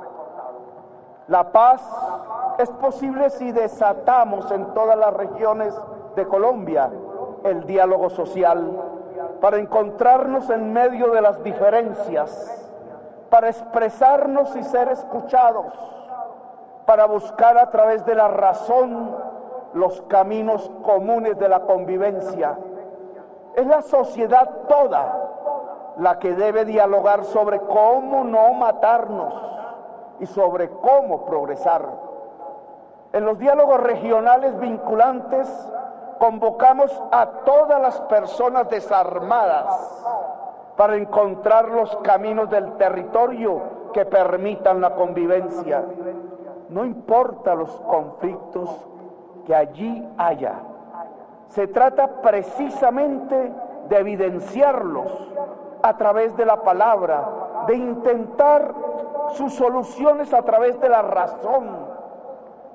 La 1.28 1.50
paz 1.50 1.82
es 2.58 2.70
posible 2.70 3.30
si 3.30 3.52
desatamos 3.52 4.50
en 4.50 4.66
todas 4.74 4.98
las 4.98 5.14
regiones 5.14 5.74
de 6.14 6.26
Colombia 6.26 6.90
el 7.44 7.64
diálogo 7.66 8.10
social 8.10 8.91
para 9.42 9.58
encontrarnos 9.58 10.48
en 10.50 10.72
medio 10.72 11.10
de 11.10 11.20
las 11.20 11.42
diferencias, 11.42 12.64
para 13.28 13.48
expresarnos 13.48 14.54
y 14.54 14.62
ser 14.62 14.86
escuchados, 14.86 15.74
para 16.86 17.06
buscar 17.06 17.58
a 17.58 17.68
través 17.68 18.06
de 18.06 18.14
la 18.14 18.28
razón 18.28 19.16
los 19.74 20.00
caminos 20.02 20.70
comunes 20.84 21.36
de 21.40 21.48
la 21.48 21.62
convivencia. 21.62 22.56
Es 23.56 23.66
la 23.66 23.82
sociedad 23.82 24.48
toda 24.68 25.92
la 25.98 26.20
que 26.20 26.34
debe 26.36 26.64
dialogar 26.64 27.24
sobre 27.24 27.58
cómo 27.62 28.22
no 28.22 28.54
matarnos 28.54 29.34
y 30.20 30.26
sobre 30.26 30.70
cómo 30.70 31.24
progresar. 31.24 31.88
En 33.12 33.24
los 33.24 33.40
diálogos 33.40 33.80
regionales 33.80 34.56
vinculantes 34.60 35.48
convocamos 36.22 37.02
a 37.10 37.26
todas 37.44 37.82
las 37.82 38.00
personas 38.02 38.68
desarmadas 38.68 39.66
para 40.76 40.94
encontrar 40.94 41.68
los 41.68 41.96
caminos 41.96 42.48
del 42.48 42.74
territorio 42.74 43.90
que 43.92 44.04
permitan 44.04 44.80
la 44.80 44.94
convivencia. 44.94 45.84
No 46.68 46.84
importa 46.84 47.56
los 47.56 47.72
conflictos 47.80 48.70
que 49.44 49.52
allí 49.52 50.08
haya. 50.16 50.60
Se 51.48 51.66
trata 51.66 52.06
precisamente 52.22 53.52
de 53.88 53.98
evidenciarlos 53.98 55.10
a 55.82 55.96
través 55.96 56.36
de 56.36 56.46
la 56.46 56.62
palabra, 56.62 57.64
de 57.66 57.74
intentar 57.74 58.72
sus 59.32 59.52
soluciones 59.54 60.32
a 60.32 60.42
través 60.42 60.80
de 60.80 60.88
la 60.88 61.02
razón. 61.02 61.66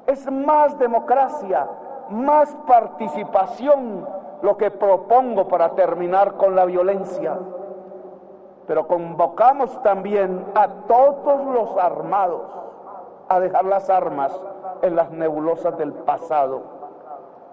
Es 0.05 0.29
más 0.29 0.77
democracia, 0.77 1.65
más 2.09 2.55
participación 2.67 4.07
lo 4.41 4.57
que 4.57 4.71
propongo 4.71 5.47
para 5.47 5.69
terminar 5.71 6.33
con 6.33 6.55
la 6.55 6.65
violencia. 6.65 7.37
Pero 8.67 8.87
convocamos 8.87 9.81
también 9.81 10.45
a 10.55 10.67
todos 10.87 11.45
los 11.45 11.77
armados 11.77 12.41
a 13.29 13.39
dejar 13.39 13.65
las 13.65 13.89
armas 13.89 14.31
en 14.81 14.95
las 14.95 15.11
nebulosas 15.11 15.77
del 15.77 15.93
pasado, 15.93 16.63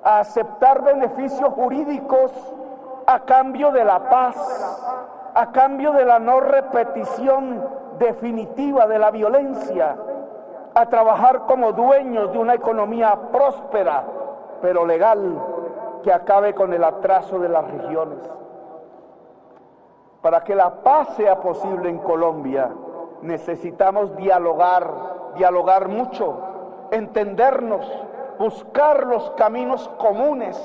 a 0.03 0.21
aceptar 0.21 0.83
beneficios 0.83 1.49
jurídicos 1.55 2.33
a 3.07 3.21
cambio 3.21 3.71
de 3.71 3.85
la 3.85 4.09
paz, 4.09 4.37
a 5.35 5.51
cambio 5.53 5.93
de 5.93 6.05
la 6.05 6.19
no 6.19 6.41
repetición 6.41 7.63
definitiva 7.99 8.87
de 8.87 8.99
la 8.99 9.11
violencia, 9.11 9.97
a 10.75 10.87
trabajar 10.87 11.47
como 11.47 11.73
dueños 11.73 12.33
de 12.33 12.39
una 12.39 12.55
economía 12.55 13.17
próspera, 13.33 14.05
pero 14.65 14.87
legal, 14.87 15.39
que 16.03 16.11
acabe 16.11 16.55
con 16.55 16.73
el 16.73 16.83
atraso 16.83 17.39
de 17.39 17.51
las 17.51 17.71
regiones. 17.71 18.19
Para 20.23 20.43
que 20.43 20.55
la 20.55 20.83
paz 20.83 21.17
sea 21.17 21.39
posible 21.43 21.91
en 21.91 21.99
Colombia, 21.99 22.71
necesitamos 23.21 24.17
dialogar, 24.17 24.91
dialogar 25.37 25.89
mucho, 25.89 26.39
entendernos, 26.93 27.87
buscar 28.39 29.05
los 29.07 29.33
caminos 29.33 29.87
comunes, 29.99 30.57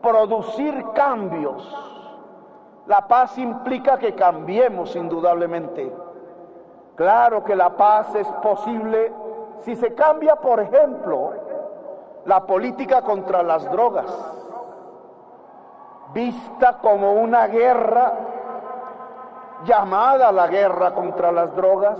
producir 0.00 0.84
cambios 0.94 1.96
la 2.86 3.08
paz 3.08 3.36
implica 3.38 3.98
que 3.98 4.14
cambiemos 4.14 4.94
indudablemente. 4.94 5.92
Claro 6.94 7.42
que 7.42 7.56
la 7.56 7.76
paz 7.76 8.14
es 8.14 8.28
posible 8.40 9.12
si 9.64 9.74
se 9.74 9.92
cambia, 9.96 10.36
por 10.36 10.60
ejemplo, 10.60 11.32
la 12.26 12.44
política 12.44 13.02
contra 13.02 13.42
las 13.42 13.70
drogas, 13.70 14.06
vista 16.12 16.78
como 16.78 17.12
una 17.12 17.46
guerra, 17.46 18.12
llamada 19.64 20.32
la 20.32 20.48
guerra 20.48 20.92
contra 20.92 21.32
las 21.32 21.54
drogas, 21.54 21.98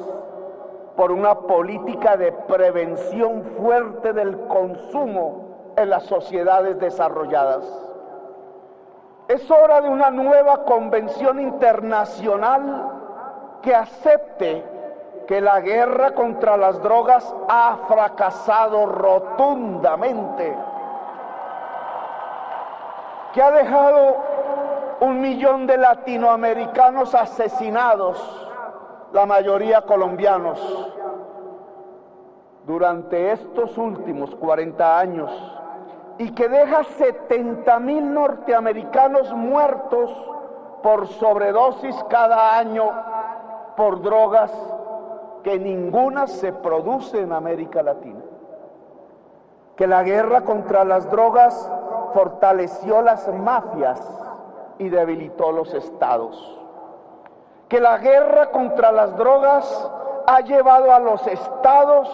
por 0.97 1.12
una 1.12 1.35
política 1.35 2.17
de 2.17 2.33
prevención 2.33 3.43
fuerte 3.59 4.12
del 4.12 4.47
consumo 4.47 5.75
en 5.77 5.91
las 5.91 6.05
sociedades 6.05 6.79
desarrolladas. 6.81 7.65
Es 9.29 9.49
hora 9.51 9.81
de 9.81 9.89
una 9.89 10.11
nueva 10.11 10.65
convención 10.65 11.41
internacional 11.41 12.93
que 13.62 13.75
acepte 13.75 14.65
que 15.27 15.41
la 15.41 15.61
guerra 15.61 16.12
contra 16.15 16.57
las 16.57 16.81
drogas 16.83 17.35
ha 17.49 17.79
fracasado 17.89 18.87
rotundamente. 18.87 20.57
que 23.33 23.43
ha 23.43 23.51
dejado 23.51 24.17
un 25.01 25.21
millón 25.21 25.67
de 25.67 25.77
latinoamericanos 25.77 27.15
asesinados, 27.15 28.17
la 29.12 29.27
mayoría 29.27 29.83
colombianos, 29.83 30.59
durante 32.65 33.33
estos 33.33 33.77
últimos 33.77 34.35
40 34.37 34.99
años, 34.99 35.31
y 36.17 36.31
que 36.31 36.49
deja 36.49 36.85
70 36.85 37.79
mil 37.81 38.15
norteamericanos 38.15 39.31
muertos 39.35 40.11
por 40.83 41.07
sobredosis 41.07 41.95
cada 42.09 42.57
año 42.57 42.91
por 43.77 44.01
drogas 44.01 44.51
que 45.46 45.61
ninguna 45.61 46.26
se 46.26 46.52
produce 46.52 47.20
en 47.20 47.32
América 47.32 47.80
Latina. 47.80 48.18
Que 49.76 49.87
la 49.87 50.02
guerra 50.02 50.40
contra 50.40 50.82
las 50.82 51.09
drogas 51.09 51.70
fortaleció 52.12 53.00
las 53.00 53.32
mafias 53.32 54.00
y 54.80 54.88
debilitó 54.88 55.52
los 55.52 55.72
estados. 55.72 56.61
Que 57.68 57.78
la 57.78 57.98
guerra 57.98 58.50
contra 58.50 58.90
las 58.90 59.16
drogas 59.16 59.88
ha 60.26 60.40
llevado 60.40 60.92
a 60.92 60.98
los 60.98 61.24
estados 61.28 62.09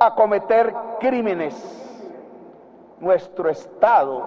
a 0.00 0.16
cometer 0.16 0.74
crímenes. 0.98 1.54
Nuestro 2.98 3.50
estado 3.50 4.24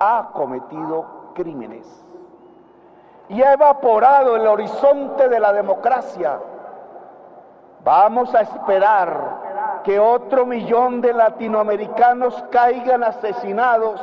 ha 0.00 0.30
cometido 0.32 1.04
crímenes 1.36 1.86
y 3.28 3.40
ha 3.40 3.52
evaporado 3.52 4.34
el 4.34 4.48
horizonte 4.48 5.28
de 5.28 5.38
la 5.38 5.52
democracia 5.52 6.40
Vamos 7.84 8.32
a 8.34 8.42
esperar 8.42 9.80
que 9.82 9.98
otro 9.98 10.46
millón 10.46 11.00
de 11.00 11.12
latinoamericanos 11.12 12.44
caigan 12.52 13.02
asesinados 13.02 14.00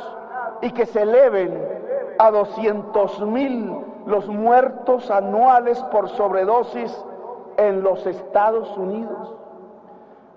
y 0.60 0.70
que 0.72 0.84
se 0.84 1.02
eleven 1.02 1.66
a 2.18 2.30
200 2.30 3.20
mil 3.22 3.74
los 4.04 4.28
muertos 4.28 5.10
anuales 5.10 5.82
por 5.84 6.10
sobredosis 6.10 6.94
en 7.56 7.82
los 7.82 8.06
Estados 8.06 8.76
Unidos. 8.76 9.34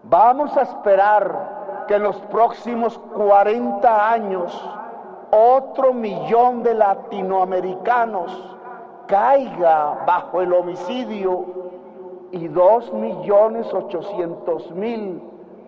Vamos 0.04 0.56
a 0.56 0.62
esperar 0.62 1.86
que 1.88 1.96
en 1.96 2.04
los 2.04 2.16
próximos 2.22 2.98
40 3.14 4.12
años 4.12 4.70
otro 5.32 5.94
millón 5.94 6.64
de 6.64 6.76
latinoamericanos 6.76 8.58
caiga 9.08 10.04
bajo 10.06 10.40
el 10.40 10.54
homicidio 10.54 11.63
y 12.34 12.48
dos 12.48 12.92
millones 12.92 13.72
ochocientos 13.72 14.72
mil 14.72 15.22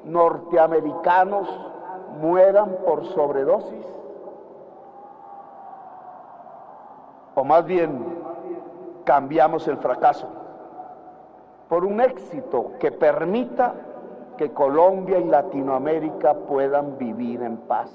norteamericanos 0.04 1.48
mueran 2.20 2.78
por 2.84 3.06
sobredosis? 3.06 3.86
O 7.36 7.44
más 7.44 7.66
bien, 7.66 8.04
cambiamos 9.04 9.68
el 9.68 9.78
fracaso 9.78 10.28
por 11.70 11.86
un 11.86 12.02
éxito 12.02 12.72
que 12.80 12.92
permita 12.92 13.76
que 14.36 14.52
Colombia 14.52 15.20
y 15.20 15.26
Latinoamérica 15.26 16.34
puedan 16.34 16.98
vivir 16.98 17.44
en 17.44 17.58
paz. 17.58 17.92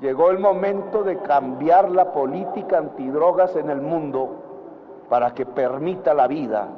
Llegó 0.00 0.30
el 0.30 0.40
momento 0.40 1.04
de 1.04 1.18
cambiar 1.18 1.88
la 1.90 2.12
política 2.12 2.78
antidrogas 2.78 3.54
en 3.54 3.70
el 3.70 3.80
mundo 3.80 4.28
para 5.08 5.34
que 5.34 5.46
permita 5.46 6.14
la 6.14 6.26
vida 6.26 6.68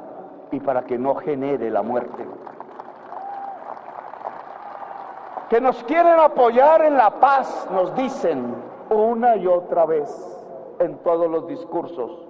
y 0.51 0.59
para 0.59 0.83
que 0.83 0.97
no 0.97 1.15
genere 1.15 1.69
la 1.69 1.81
muerte. 1.81 2.25
Que 5.49 5.61
nos 5.61 5.81
quieren 5.85 6.19
apoyar 6.19 6.81
en 6.81 6.97
la 6.97 7.09
paz, 7.09 7.67
nos 7.71 7.95
dicen 7.95 8.53
una 8.89 9.35
y 9.37 9.47
otra 9.47 9.85
vez 9.85 10.09
en 10.79 10.97
todos 10.99 11.29
los 11.29 11.47
discursos. 11.47 12.25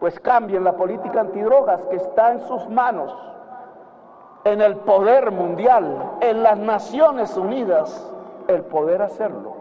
Pues 0.00 0.18
cambien 0.20 0.64
la 0.64 0.76
política 0.76 1.20
antidrogas 1.20 1.82
que 1.86 1.96
está 1.96 2.32
en 2.32 2.40
sus 2.42 2.68
manos, 2.68 3.14
en 4.44 4.60
el 4.60 4.76
poder 4.76 5.30
mundial, 5.30 6.16
en 6.20 6.42
las 6.42 6.58
Naciones 6.58 7.36
Unidas, 7.36 8.12
el 8.48 8.62
poder 8.62 9.02
hacerlo. 9.02 9.56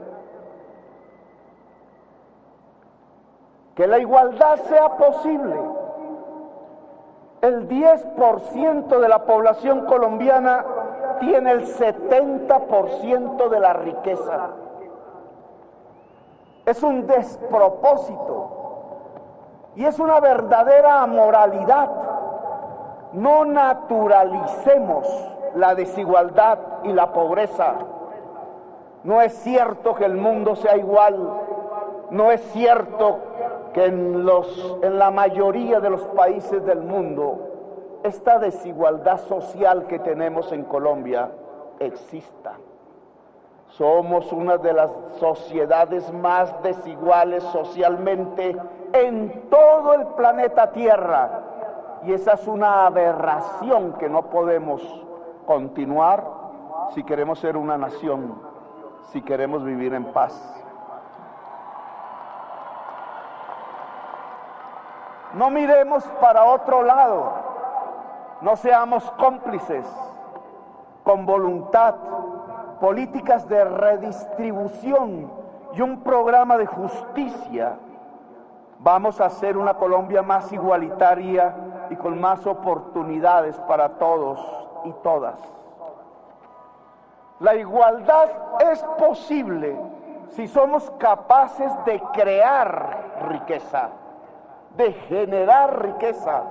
Que 3.76 3.88
la 3.88 4.00
igualdad 4.00 4.58
sea 4.58 4.96
posible 4.96 5.56
el 7.41 7.67
10% 7.67 9.00
de 9.00 9.10
la 9.10 9.26
población 9.26 9.86
colombiana 9.86 10.65
tiene 11.19 11.52
el 11.52 11.65
70% 11.65 13.50
de 13.50 13.60
la 13.60 13.74
riqueza. 13.74 14.50
Es 16.65 16.82
un 16.82 17.06
despropósito 17.06 18.52
y 19.76 19.86
es 19.86 20.00
una 20.00 20.19
verdadera 20.19 21.02
amoralidad. 21.02 21.89
No 23.13 23.45
naturalicemos 23.45 25.08
la 25.56 25.76
desigualdad 25.76 26.58
y 26.84 26.91
la 26.91 27.13
pobreza. 27.13 27.76
No 29.04 29.21
es 29.21 29.34
cierto 29.34 29.93
que 29.95 30.06
el 30.06 30.15
mundo 30.15 30.56
sea 30.56 30.76
igual. 30.78 31.41
No 32.10 32.32
es 32.32 32.41
cierto 32.52 33.19
que 33.75 33.88
en, 33.88 34.25
los, 34.25 34.77
en 34.81 34.97
la 34.97 35.11
mayoría 35.11 35.81
de 35.81 35.89
los 35.89 36.01
países 36.07 36.65
del 36.65 36.79
mundo 36.79 37.99
esta 38.03 38.39
desigualdad 38.39 39.19
social 39.27 39.85
que 39.88 39.99
tenemos 39.99 40.53
en 40.53 40.63
Colombia 40.63 41.29
exista. 41.79 42.53
Somos 43.67 44.31
una 44.31 44.57
de 44.57 44.71
las 44.71 44.91
sociedades 45.19 46.09
más 46.13 46.63
desiguales 46.63 47.43
socialmente 47.43 48.55
en 48.93 49.49
todo 49.49 49.93
el 49.93 50.07
planeta 50.15 50.71
Tierra. 50.71 51.41
Y 52.05 52.13
esa 52.13 52.35
es 52.35 52.47
una 52.47 52.85
aberración 52.85 53.93
que 53.93 54.07
no 54.07 54.29
podemos 54.29 54.81
continuar 55.45 56.23
si 56.93 57.03
queremos 57.03 57.39
ser 57.39 57.57
una 57.57 57.77
nación, 57.77 58.35
si 59.11 59.21
queremos 59.21 59.65
vivir 59.65 59.93
en 59.93 60.05
paz. 60.13 60.64
No 65.36 65.50
miremos 65.50 66.06
para 66.21 66.45
otro 66.45 66.82
lado, 66.82 67.34
no 68.39 68.56
seamos 68.56 69.04
cómplices 69.19 69.86
con 71.04 71.26
voluntad, 71.26 71.95
políticas 72.80 73.45
de 73.50 73.65
redistribución 73.65 75.30
y 75.74 75.82
un 75.82 76.04
programa 76.04 76.56
de 76.56 76.65
justicia. 76.67 77.76
Vamos 78.80 79.19
a 79.19 79.26
hacer 79.26 79.58
una 79.58 79.74
Colombia 79.74 80.21
más 80.21 80.54
igualitaria 80.54 81.54
y 81.89 81.98
con 81.98 82.17
más 82.17 82.48
oportunidades 82.48 83.60
para 83.67 83.89
todos 83.98 84.39
y 84.86 84.93
todas. 85.04 85.38
La 87.41 87.56
igualdad 87.56 88.30
es 88.71 88.82
posible 88.98 89.78
si 90.30 90.48
somos 90.48 90.89
capaces 90.91 91.74
de 91.84 92.00
crear 92.13 93.17
riqueza 93.28 93.89
de 94.77 94.93
generar 94.93 95.81
riqueza 95.81 96.43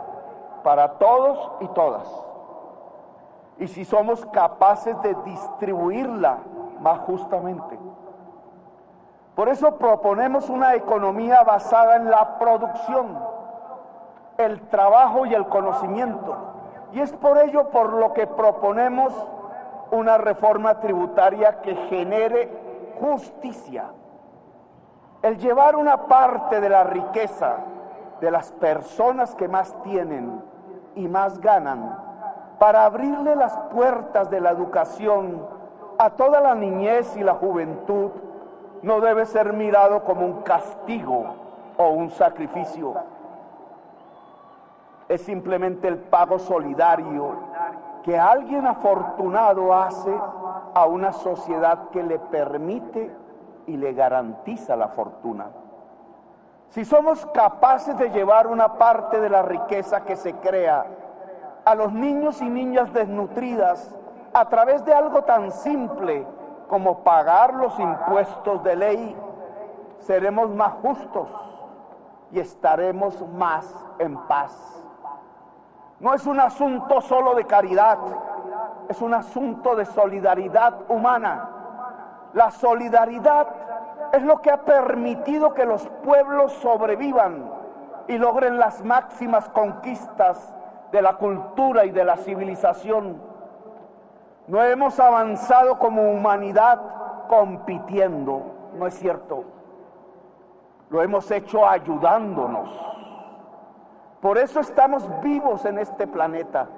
para 0.62 0.94
todos 0.94 1.52
y 1.60 1.68
todas. 1.68 2.08
Y 3.58 3.68
si 3.68 3.84
somos 3.84 4.24
capaces 4.26 5.00
de 5.02 5.14
distribuirla 5.24 6.38
más 6.80 6.98
justamente. 7.00 7.78
Por 9.34 9.48
eso 9.48 9.76
proponemos 9.76 10.48
una 10.48 10.74
economía 10.74 11.42
basada 11.42 11.96
en 11.96 12.10
la 12.10 12.38
producción, 12.38 13.18
el 14.38 14.60
trabajo 14.68 15.26
y 15.26 15.34
el 15.34 15.46
conocimiento. 15.46 16.37
Y 16.92 17.00
es 17.00 17.12
por 17.12 17.38
ello 17.38 17.70
por 17.70 17.92
lo 17.92 18.12
que 18.12 18.26
proponemos 18.26 19.12
una 19.90 20.18
reforma 20.18 20.80
tributaria 20.80 21.60
que 21.60 21.74
genere 21.88 22.48
justicia. 23.00 23.87
El 25.22 25.38
llevar 25.38 25.76
una 25.76 26.06
parte 26.06 26.60
de 26.60 26.68
la 26.68 26.84
riqueza 26.84 27.56
de 28.24 28.30
las 28.30 28.52
personas 28.52 29.34
que 29.34 29.48
más 29.48 29.76
tienen 29.82 30.40
y 30.94 31.08
más 31.08 31.38
ganan 31.40 31.94
para 32.58 32.87
abrirle 32.87 33.37
las 33.37 33.54
puertas 33.70 34.30
de 34.30 34.40
la 34.40 34.50
educación 34.50 35.46
a 35.98 36.08
toda 36.08 36.40
la 36.40 36.54
niñez 36.54 37.14
y 37.18 37.22
la 37.22 37.34
juventud 37.34 38.12
no 38.80 39.00
debe 39.02 39.26
ser 39.26 39.52
mirado 39.52 40.04
como 40.04 40.24
un 40.24 40.40
castigo 40.40 41.34
o 41.76 41.88
un 41.88 42.10
sacrificio. 42.10 42.94
Es 45.06 45.20
simplemente 45.20 45.87
el 45.87 45.98
pago 45.98 46.38
solidario 46.38 47.37
que 48.04 48.18
alguien 48.18 48.66
afortunado 48.66 49.74
hace 49.74 50.14
a 50.74 50.87
una 50.87 51.12
sociedad 51.12 51.90
que 51.90 52.02
le 52.02 52.18
permite 52.18 53.14
y 53.66 53.76
le 53.76 53.92
garantiza 53.92 54.76
la 54.76 54.88
fortuna. 54.88 55.48
Si 56.70 56.85
somos 56.85 57.24
capaces 57.27 57.96
de 57.96 58.11
llevar 58.11 58.46
una 58.46 58.74
parte 58.74 59.20
de 59.20 59.31
la 59.31 59.42
riqueza 59.42 60.05
que 60.05 60.16
se 60.16 60.35
crea 60.35 60.87
a 61.64 61.74
los 61.74 61.92
niños 61.92 62.42
y 62.42 62.48
niñas 62.48 62.92
desnutridas 62.92 63.94
a 64.33 64.48
través 64.48 64.85
de 64.85 64.92
algo 64.92 65.22
tan 65.22 65.53
simple 65.53 66.27
como 66.68 67.05
pagar 67.05 67.55
los 67.55 67.79
impuestos 67.79 68.62
de 68.64 68.77
ley, 68.77 69.16
seremos 70.00 70.50
más 70.50 70.72
justos 70.83 71.31
y 72.33 72.40
estaremos 72.40 73.27
más 73.29 73.72
en 73.98 74.16
paz. 74.27 74.83
No 76.00 76.12
es 76.12 76.27
un 76.27 76.40
asunto 76.40 77.00
solo 77.00 77.35
de 77.35 77.44
caridad, 77.44 77.98
es 78.88 79.00
un 79.00 79.14
asunto 79.14 79.77
de 79.77 79.85
solidaridad 79.85 80.74
humana. 80.88 81.48
La 82.33 82.50
solidaridad 82.50 83.46
es 84.14 84.22
lo 84.22 84.40
que 84.40 84.50
ha 84.50 84.64
permitido 84.64 85.55
que 85.55 85.64
los 85.64 85.88
pueblos 86.05 86.53
sobrevivan 86.55 87.50
y 88.07 88.18
logren 88.18 88.59
las 88.59 88.85
máximas 88.85 89.48
conquistas 89.48 90.53
de 90.92 91.03
la 91.03 91.16
cultura 91.16 91.85
y 91.85 91.90
de 91.90 92.05
la 92.05 92.16
civilización. 92.16 93.20
No 94.46 94.62
hemos 94.62 95.00
avanzado 95.00 95.79
como 95.79 96.11
humanidad 96.11 96.81
compitiendo, 97.29 98.42
no 98.79 98.87
es 98.87 98.94
cierto. 98.94 99.44
Lo 100.90 101.03
hemos 101.03 101.31
hecho 101.31 101.66
ayudándonos. 101.66 102.70
Por 104.20 104.38
eso 104.38 104.61
estamos 104.61 105.09
vivos 105.22 105.64
en 105.64 105.79
este 105.79 106.07
planeta. 106.07 106.68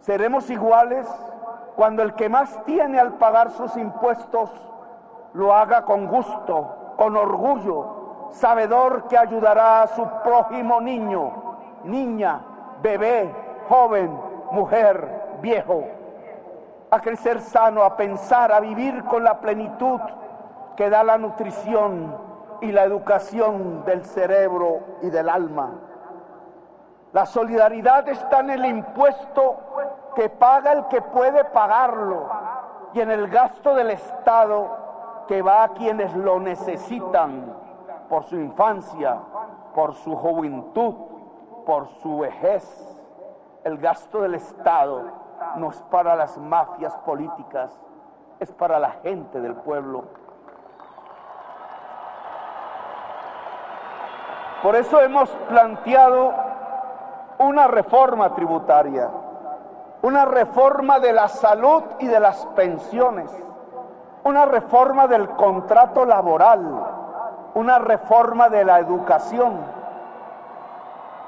Seremos 0.00 0.50
iguales 0.50 1.06
cuando 1.76 2.02
el 2.02 2.14
que 2.14 2.28
más 2.28 2.62
tiene 2.64 2.98
al 2.98 3.14
pagar 3.14 3.50
sus 3.50 3.76
impuestos 3.76 4.50
lo 5.34 5.52
haga 5.52 5.84
con 5.84 6.06
gusto, 6.06 6.94
con 6.96 7.16
orgullo, 7.16 8.30
sabedor 8.30 9.08
que 9.08 9.18
ayudará 9.18 9.82
a 9.82 9.86
su 9.88 10.06
prójimo 10.22 10.80
niño, 10.80 11.32
niña, 11.84 12.40
bebé, 12.80 13.34
joven, 13.68 14.18
mujer, 14.52 15.38
viejo, 15.40 15.84
a 16.90 17.00
crecer 17.00 17.40
sano, 17.40 17.82
a 17.82 17.96
pensar, 17.96 18.52
a 18.52 18.60
vivir 18.60 19.04
con 19.04 19.24
la 19.24 19.40
plenitud 19.40 20.00
que 20.76 20.88
da 20.88 21.02
la 21.02 21.18
nutrición 21.18 22.16
y 22.60 22.70
la 22.70 22.84
educación 22.84 23.84
del 23.84 24.04
cerebro 24.04 24.80
y 25.02 25.10
del 25.10 25.28
alma. 25.28 25.72
La 27.12 27.26
solidaridad 27.26 28.08
está 28.08 28.40
en 28.40 28.50
el 28.50 28.64
impuesto 28.64 29.56
que 30.14 30.28
paga 30.28 30.72
el 30.72 30.86
que 30.86 31.02
puede 31.02 31.44
pagarlo 31.44 32.28
y 32.92 33.00
en 33.00 33.10
el 33.10 33.28
gasto 33.28 33.74
del 33.74 33.90
Estado 33.90 34.83
que 35.26 35.42
va 35.42 35.64
a 35.64 35.68
quienes 35.70 36.14
lo 36.14 36.38
necesitan 36.40 37.54
por 38.08 38.24
su 38.24 38.36
infancia, 38.36 39.18
por 39.74 39.94
su 39.94 40.14
juventud, 40.16 40.94
por 41.66 41.88
su 42.02 42.18
vejez. 42.18 42.64
El 43.64 43.78
gasto 43.78 44.20
del 44.20 44.34
Estado 44.34 45.04
no 45.56 45.70
es 45.70 45.80
para 45.90 46.14
las 46.14 46.36
mafias 46.38 46.94
políticas, 46.98 47.72
es 48.40 48.52
para 48.52 48.78
la 48.78 48.90
gente 49.02 49.40
del 49.40 49.54
pueblo. 49.54 50.04
Por 54.62 54.76
eso 54.76 55.00
hemos 55.00 55.28
planteado 55.48 56.32
una 57.38 57.66
reforma 57.66 58.34
tributaria, 58.34 59.10
una 60.02 60.24
reforma 60.24 61.00
de 61.00 61.12
la 61.12 61.28
salud 61.28 61.82
y 61.98 62.06
de 62.06 62.20
las 62.20 62.46
pensiones, 62.54 63.30
una 64.24 64.46
reforma 64.46 65.06
del 65.06 65.28
contrato 65.30 66.04
laboral, 66.04 66.62
una 67.54 67.78
reforma 67.78 68.48
de 68.48 68.64
la 68.64 68.78
educación. 68.78 69.52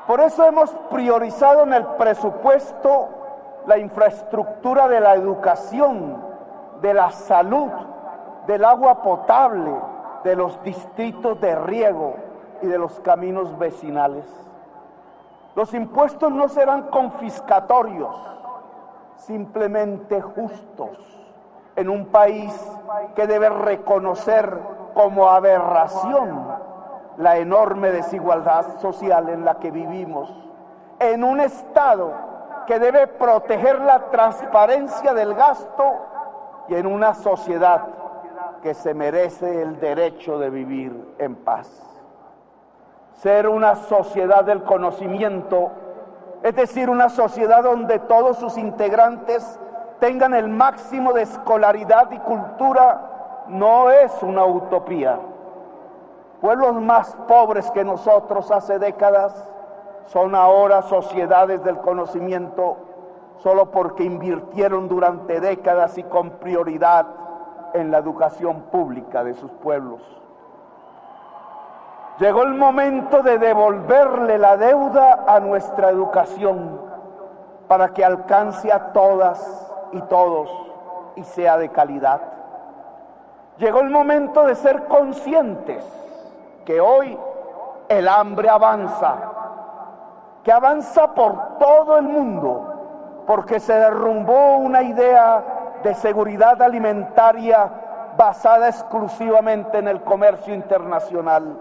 Por 0.06 0.20
eso 0.20 0.44
hemos 0.44 0.70
priorizado 0.90 1.64
en 1.64 1.74
el 1.74 1.84
presupuesto 1.84 3.08
la 3.66 3.78
infraestructura 3.78 4.88
de 4.88 5.00
la 5.00 5.14
educación, 5.14 6.22
de 6.80 6.94
la 6.94 7.10
salud, 7.10 7.70
del 8.46 8.64
agua 8.64 9.02
potable, 9.02 9.74
de 10.24 10.36
los 10.36 10.62
distritos 10.62 11.40
de 11.40 11.54
riego 11.54 12.14
y 12.62 12.66
de 12.66 12.78
los 12.78 12.98
caminos 13.00 13.58
vecinales. 13.58 14.24
Los 15.54 15.74
impuestos 15.74 16.30
no 16.32 16.48
serán 16.48 16.84
confiscatorios, 16.84 18.16
simplemente 19.16 20.20
justos, 20.20 21.25
en 21.76 21.90
un 21.90 22.06
país 22.06 22.52
que 23.14 23.26
debe 23.26 23.48
reconocer 23.50 24.58
como 24.94 25.28
aberración 25.28 26.46
la 27.18 27.36
enorme 27.36 27.92
desigualdad 27.92 28.78
social 28.80 29.28
en 29.28 29.44
la 29.44 29.58
que 29.58 29.70
vivimos, 29.70 30.32
en 30.98 31.22
un 31.22 31.40
Estado 31.40 32.12
que 32.66 32.78
debe 32.78 33.06
proteger 33.06 33.80
la 33.80 34.10
transparencia 34.10 35.14
del 35.14 35.34
gasto 35.34 35.84
y 36.68 36.74
en 36.74 36.86
una 36.86 37.14
sociedad 37.14 37.82
que 38.62 38.74
se 38.74 38.94
merece 38.94 39.62
el 39.62 39.78
derecho 39.78 40.38
de 40.38 40.50
vivir 40.50 41.14
en 41.18 41.36
paz. 41.36 41.68
Ser 43.12 43.48
una 43.48 43.76
sociedad 43.76 44.44
del 44.44 44.64
conocimiento, 44.64 45.70
es 46.42 46.54
decir, 46.56 46.90
una 46.90 47.08
sociedad 47.08 47.62
donde 47.62 47.98
todos 48.00 48.38
sus 48.38 48.58
integrantes 48.58 49.58
tengan 50.00 50.34
el 50.34 50.48
máximo 50.48 51.12
de 51.12 51.22
escolaridad 51.22 52.10
y 52.10 52.18
cultura, 52.18 53.44
no 53.48 53.90
es 53.90 54.22
una 54.22 54.44
utopía. 54.44 55.18
Pueblos 56.40 56.74
más 56.80 57.16
pobres 57.26 57.70
que 57.70 57.84
nosotros 57.84 58.50
hace 58.50 58.78
décadas 58.78 59.48
son 60.06 60.34
ahora 60.34 60.82
sociedades 60.82 61.62
del 61.64 61.78
conocimiento 61.78 62.76
solo 63.38 63.70
porque 63.70 64.04
invirtieron 64.04 64.88
durante 64.88 65.40
décadas 65.40 65.98
y 65.98 66.02
con 66.04 66.30
prioridad 66.30 67.06
en 67.74 67.90
la 67.90 67.98
educación 67.98 68.62
pública 68.72 69.24
de 69.24 69.34
sus 69.34 69.50
pueblos. 69.50 70.00
Llegó 72.18 72.44
el 72.44 72.54
momento 72.54 73.22
de 73.22 73.38
devolverle 73.38 74.38
la 74.38 74.56
deuda 74.56 75.24
a 75.26 75.38
nuestra 75.40 75.90
educación 75.90 76.80
para 77.68 77.88
que 77.88 78.04
alcance 78.04 78.72
a 78.72 78.92
todas 78.92 79.65
y 79.92 80.00
todos 80.02 80.50
y 81.16 81.24
sea 81.24 81.56
de 81.56 81.70
calidad. 81.70 82.20
Llegó 83.58 83.80
el 83.80 83.90
momento 83.90 84.44
de 84.44 84.54
ser 84.54 84.84
conscientes 84.84 85.84
que 86.64 86.80
hoy 86.80 87.18
el 87.88 88.08
hambre 88.08 88.50
avanza, 88.50 89.16
que 90.42 90.52
avanza 90.52 91.14
por 91.14 91.58
todo 91.58 91.96
el 91.96 92.04
mundo, 92.04 93.22
porque 93.26 93.60
se 93.60 93.72
derrumbó 93.72 94.56
una 94.56 94.82
idea 94.82 95.78
de 95.82 95.94
seguridad 95.94 96.60
alimentaria 96.60 97.70
basada 98.16 98.68
exclusivamente 98.68 99.78
en 99.78 99.88
el 99.88 100.02
comercio 100.02 100.54
internacional 100.54 101.56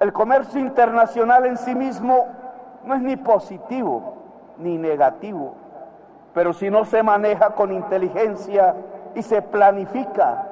el 0.00 0.14
comercio 0.14 0.58
internacional 0.58 1.44
en 1.44 1.58
sí 1.58 1.74
mismo 1.74 2.26
no 2.84 2.94
es 2.94 3.02
ni 3.02 3.16
positivo 3.16 4.14
ni 4.56 4.78
negativo, 4.78 5.54
pero 6.34 6.52
si 6.52 6.70
no 6.70 6.84
se 6.84 7.02
maneja 7.02 7.50
con 7.50 7.72
inteligencia 7.72 8.74
y 9.14 9.22
se 9.22 9.42
planifica, 9.42 10.46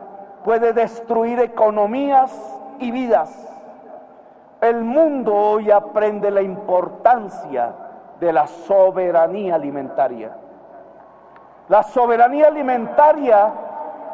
puede 0.44 0.72
destruir 0.72 1.40
economías 1.40 2.32
y 2.78 2.90
vidas. 2.90 3.30
El 4.60 4.82
mundo 4.82 5.34
hoy 5.34 5.70
aprende 5.70 6.30
la 6.30 6.42
importancia 6.42 7.72
de 8.18 8.32
la 8.32 8.46
soberanía 8.46 9.54
alimentaria. 9.54 10.32
La 11.68 11.82
soberanía 11.82 12.48
alimentaria 12.48 13.52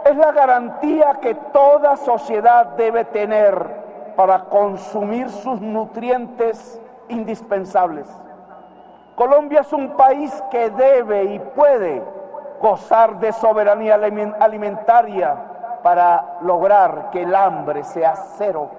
es 0.05 0.16
la 0.16 0.33
garantía 0.33 1.14
que 1.20 1.35
toda 1.35 1.96
sociedad 1.96 2.66
debe 2.77 3.07
tener 3.07 3.85
para 4.16 4.44
consumir 4.44 5.31
sus 5.31 5.61
nutrientes 5.61 6.81
indispensables. 7.09 8.07
Colombia 9.16 9.61
es 9.61 9.72
un 9.72 9.90
país 9.90 10.42
que 10.50 10.70
debe 10.70 11.24
y 11.24 11.38
puede 11.38 12.03
gozar 12.61 13.18
de 13.18 13.33
soberanía 13.33 13.94
alimentaria 14.40 15.37
para 15.83 16.38
lograr 16.40 17.11
que 17.11 17.22
el 17.22 17.35
hambre 17.35 17.85
sea 17.85 18.16
cero. 18.16 18.70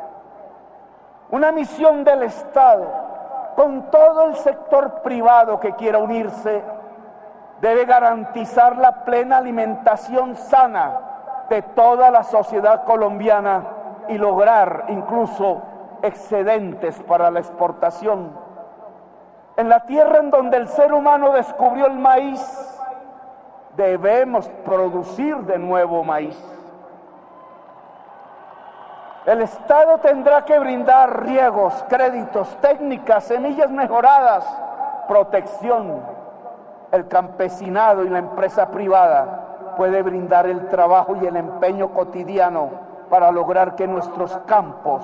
Una 1.31 1.51
misión 1.51 2.03
del 2.03 2.23
Estado 2.23 2.85
con 3.55 3.89
todo 3.89 4.25
el 4.25 4.35
sector 4.35 5.01
privado 5.01 5.59
que 5.59 5.73
quiera 5.75 5.99
unirse 5.99 6.63
debe 7.61 7.85
garantizar 7.85 8.77
la 8.77 9.05
plena 9.05 9.37
alimentación 9.37 10.35
sana 10.35 10.99
de 11.49 11.61
toda 11.61 12.11
la 12.11 12.23
sociedad 12.23 12.83
colombiana 12.83 13.63
y 14.09 14.17
lograr 14.17 14.85
incluso 14.89 15.61
excedentes 16.01 17.01
para 17.03 17.31
la 17.31 17.39
exportación. 17.39 18.44
En 19.57 19.69
la 19.69 19.81
tierra 19.81 20.19
en 20.19 20.31
donde 20.31 20.57
el 20.57 20.67
ser 20.67 20.93
humano 20.93 21.31
descubrió 21.31 21.85
el 21.85 21.97
maíz, 21.97 22.41
debemos 23.77 24.49
producir 24.65 25.37
de 25.37 25.57
nuevo 25.57 26.03
maíz. 26.03 26.37
El 29.25 29.41
Estado 29.41 29.97
tendrá 29.99 30.43
que 30.45 30.59
brindar 30.59 31.25
riegos, 31.25 31.85
créditos, 31.89 32.55
técnicas, 32.61 33.23
semillas 33.23 33.71
mejoradas, 33.71 34.45
protección. 35.07 36.03
El 36.91 37.07
campesinado 37.07 38.03
y 38.03 38.09
la 38.09 38.19
empresa 38.19 38.69
privada 38.69 39.73
puede 39.77 40.03
brindar 40.03 40.47
el 40.47 40.67
trabajo 40.69 41.15
y 41.15 41.25
el 41.25 41.37
empeño 41.37 41.93
cotidiano 41.93 42.69
para 43.09 43.31
lograr 43.31 43.75
que 43.75 43.87
nuestros 43.87 44.37
campos 44.45 45.03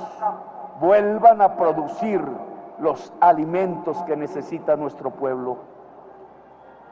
vuelvan 0.79 1.41
a 1.41 1.55
producir 1.55 2.21
los 2.81 3.13
alimentos 3.21 4.01
que 4.03 4.17
necesita 4.17 4.75
nuestro 4.75 5.11
pueblo. 5.11 5.57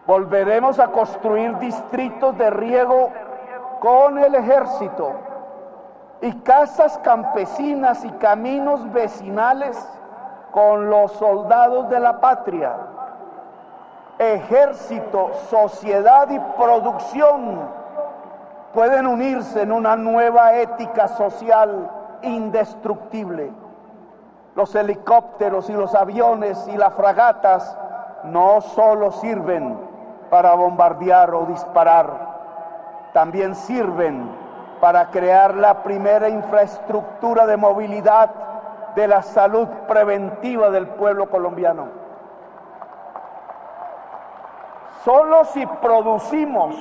Volveremos 0.06 0.80
a 0.80 0.88
construir 0.88 1.58
distritos 1.58 2.38
de 2.38 2.50
riego 2.50 3.10
con 3.80 4.18
el 4.20 4.36
ejército 4.36 5.14
y 6.22 6.32
casas 6.42 6.98
campesinas 7.00 8.06
y 8.06 8.10
caminos 8.14 8.92
vecinales 8.94 9.78
con 10.52 10.90
los 10.90 11.12
soldados 11.14 11.90
de 11.90 12.00
la 12.00 12.20
patria. 12.20 12.76
Ejército, 14.20 15.32
sociedad 15.50 16.30
y 16.30 16.40
producción 16.58 17.68
pueden 18.74 19.08
unirse 19.08 19.62
en 19.64 19.72
una 19.72 19.96
nueva 19.96 20.54
ética 20.56 21.08
social 21.08 21.90
indestructible. 22.22 23.52
Los 24.60 24.76
helicópteros 24.76 25.70
y 25.70 25.72
los 25.72 25.96
aviones 25.96 26.68
y 26.68 26.76
las 26.76 26.94
fragatas 26.94 27.78
no 28.26 28.60
solo 28.60 29.10
sirven 29.10 29.80
para 30.30 30.54
bombardear 30.54 31.34
o 31.34 31.46
disparar, 31.46 32.12
también 33.14 33.56
sirven 33.56 34.30
para 34.82 35.12
crear 35.12 35.56
la 35.56 35.82
primera 35.82 36.28
infraestructura 36.28 37.48
de 37.48 37.56
movilidad 37.56 38.32
de 38.96 39.08
la 39.08 39.22
salud 39.22 39.66
preventiva 39.88 40.70
del 40.70 40.90
pueblo 40.90 41.30
colombiano. 41.30 41.86
Solo 45.06 45.46
si 45.46 45.66
producimos 45.66 46.76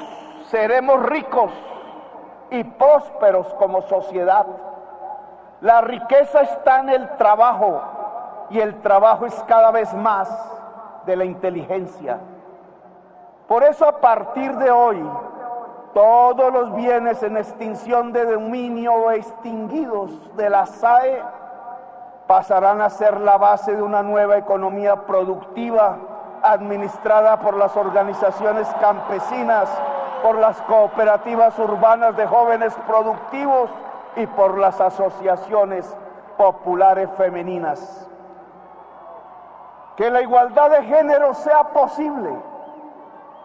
seremos 0.48 1.00
ricos 1.04 1.52
y 2.50 2.64
prósperos 2.64 3.54
como 3.54 3.82
sociedad. 3.82 4.46
La 5.60 5.80
riqueza 5.80 6.42
está 6.42 6.80
en 6.80 6.90
el 6.90 7.16
trabajo 7.16 7.82
y 8.50 8.60
el 8.60 8.80
trabajo 8.80 9.26
es 9.26 9.34
cada 9.48 9.72
vez 9.72 9.92
más 9.92 10.28
de 11.04 11.16
la 11.16 11.24
inteligencia. 11.24 12.18
Por 13.48 13.64
eso 13.64 13.88
a 13.88 14.00
partir 14.00 14.54
de 14.56 14.70
hoy, 14.70 15.02
todos 15.94 16.52
los 16.52 16.74
bienes 16.76 17.22
en 17.24 17.36
extinción 17.36 18.12
de 18.12 18.24
dominio 18.24 18.92
o 18.92 19.10
extinguidos 19.10 20.36
de 20.36 20.48
la 20.48 20.66
SAE 20.66 21.22
pasarán 22.28 22.80
a 22.80 22.90
ser 22.90 23.20
la 23.20 23.36
base 23.36 23.74
de 23.74 23.82
una 23.82 24.02
nueva 24.02 24.36
economía 24.36 25.06
productiva 25.06 25.96
administrada 26.42 27.40
por 27.40 27.56
las 27.56 27.76
organizaciones 27.76 28.68
campesinas, 28.80 29.68
por 30.22 30.36
las 30.36 30.60
cooperativas 30.62 31.58
urbanas 31.58 32.16
de 32.16 32.26
jóvenes 32.26 32.76
productivos 32.86 33.70
y 34.16 34.26
por 34.26 34.58
las 34.58 34.80
asociaciones 34.80 35.96
populares 36.36 37.08
femeninas. 37.16 38.08
Que 39.96 40.10
la 40.10 40.22
igualdad 40.22 40.70
de 40.70 40.84
género 40.84 41.34
sea 41.34 41.64
posible. 41.64 42.30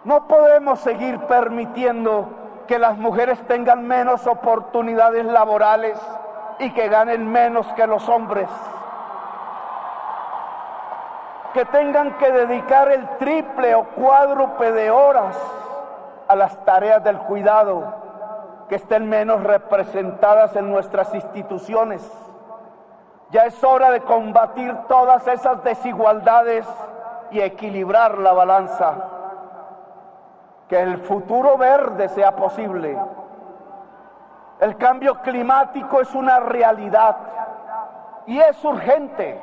No 0.04 0.28
podemos 0.28 0.80
seguir 0.80 1.18
permitiendo 1.26 2.28
que 2.66 2.78
las 2.78 2.96
mujeres 2.96 3.44
tengan 3.46 3.86
menos 3.86 4.26
oportunidades 4.26 5.24
laborales 5.24 5.98
y 6.58 6.70
que 6.72 6.88
ganen 6.88 7.30
menos 7.30 7.66
que 7.74 7.86
los 7.86 8.08
hombres. 8.08 8.48
Que 11.52 11.64
tengan 11.66 12.16
que 12.18 12.30
dedicar 12.32 12.90
el 12.90 13.08
triple 13.18 13.74
o 13.74 13.84
cuádruple 13.84 14.72
de 14.72 14.90
horas 14.90 15.36
a 16.28 16.36
las 16.36 16.56
tareas 16.64 17.02
del 17.04 17.18
cuidado, 17.18 18.03
que 18.68 18.76
estén 18.76 19.08
menos 19.08 19.42
representadas 19.42 20.56
en 20.56 20.70
nuestras 20.70 21.14
instituciones. 21.14 22.02
Ya 23.30 23.46
es 23.46 23.62
hora 23.64 23.90
de 23.90 24.00
combatir 24.00 24.74
todas 24.88 25.26
esas 25.26 25.62
desigualdades 25.64 26.66
y 27.30 27.40
equilibrar 27.40 28.18
la 28.18 28.32
balanza. 28.32 28.94
Que 30.68 30.80
el 30.80 30.98
futuro 30.98 31.58
verde 31.58 32.08
sea 32.08 32.34
posible. 32.36 32.98
El 34.60 34.76
cambio 34.76 35.20
climático 35.20 36.00
es 36.00 36.14
una 36.14 36.40
realidad 36.40 37.16
y 38.26 38.38
es 38.38 38.64
urgente. 38.64 39.40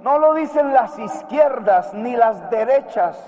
No 0.00 0.18
lo 0.18 0.34
dicen 0.34 0.72
las 0.72 0.98
izquierdas 0.98 1.92
ni 1.92 2.16
las 2.16 2.50
derechas, 2.50 3.20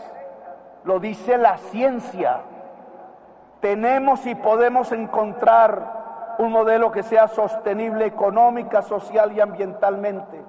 lo 0.84 0.98
dice 0.98 1.36
la 1.36 1.56
ciencia 1.58 2.40
tenemos 3.64 4.26
y 4.26 4.34
podemos 4.34 4.92
encontrar 4.92 6.34
un 6.36 6.52
modelo 6.52 6.92
que 6.92 7.02
sea 7.02 7.28
sostenible 7.28 8.04
económica, 8.04 8.82
social 8.82 9.32
y 9.32 9.40
ambientalmente. 9.40 10.44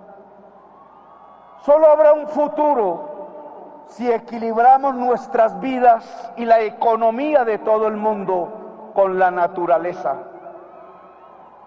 Solo 1.62 1.88
habrá 1.88 2.12
un 2.12 2.28
futuro 2.28 3.86
si 3.88 4.12
equilibramos 4.12 4.95
nuestras 4.95 5.58
vidas 5.62 6.30
y 6.36 6.43
la 6.43 6.60
economía 6.60 7.45
de 7.45 7.58
todo 7.58 7.88
el 7.88 7.95
mundo 7.95 8.91
con 8.93 9.17
la 9.17 9.32
naturaleza. 9.32 10.15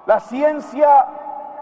La 0.04 0.20
ciencia 0.20 1.06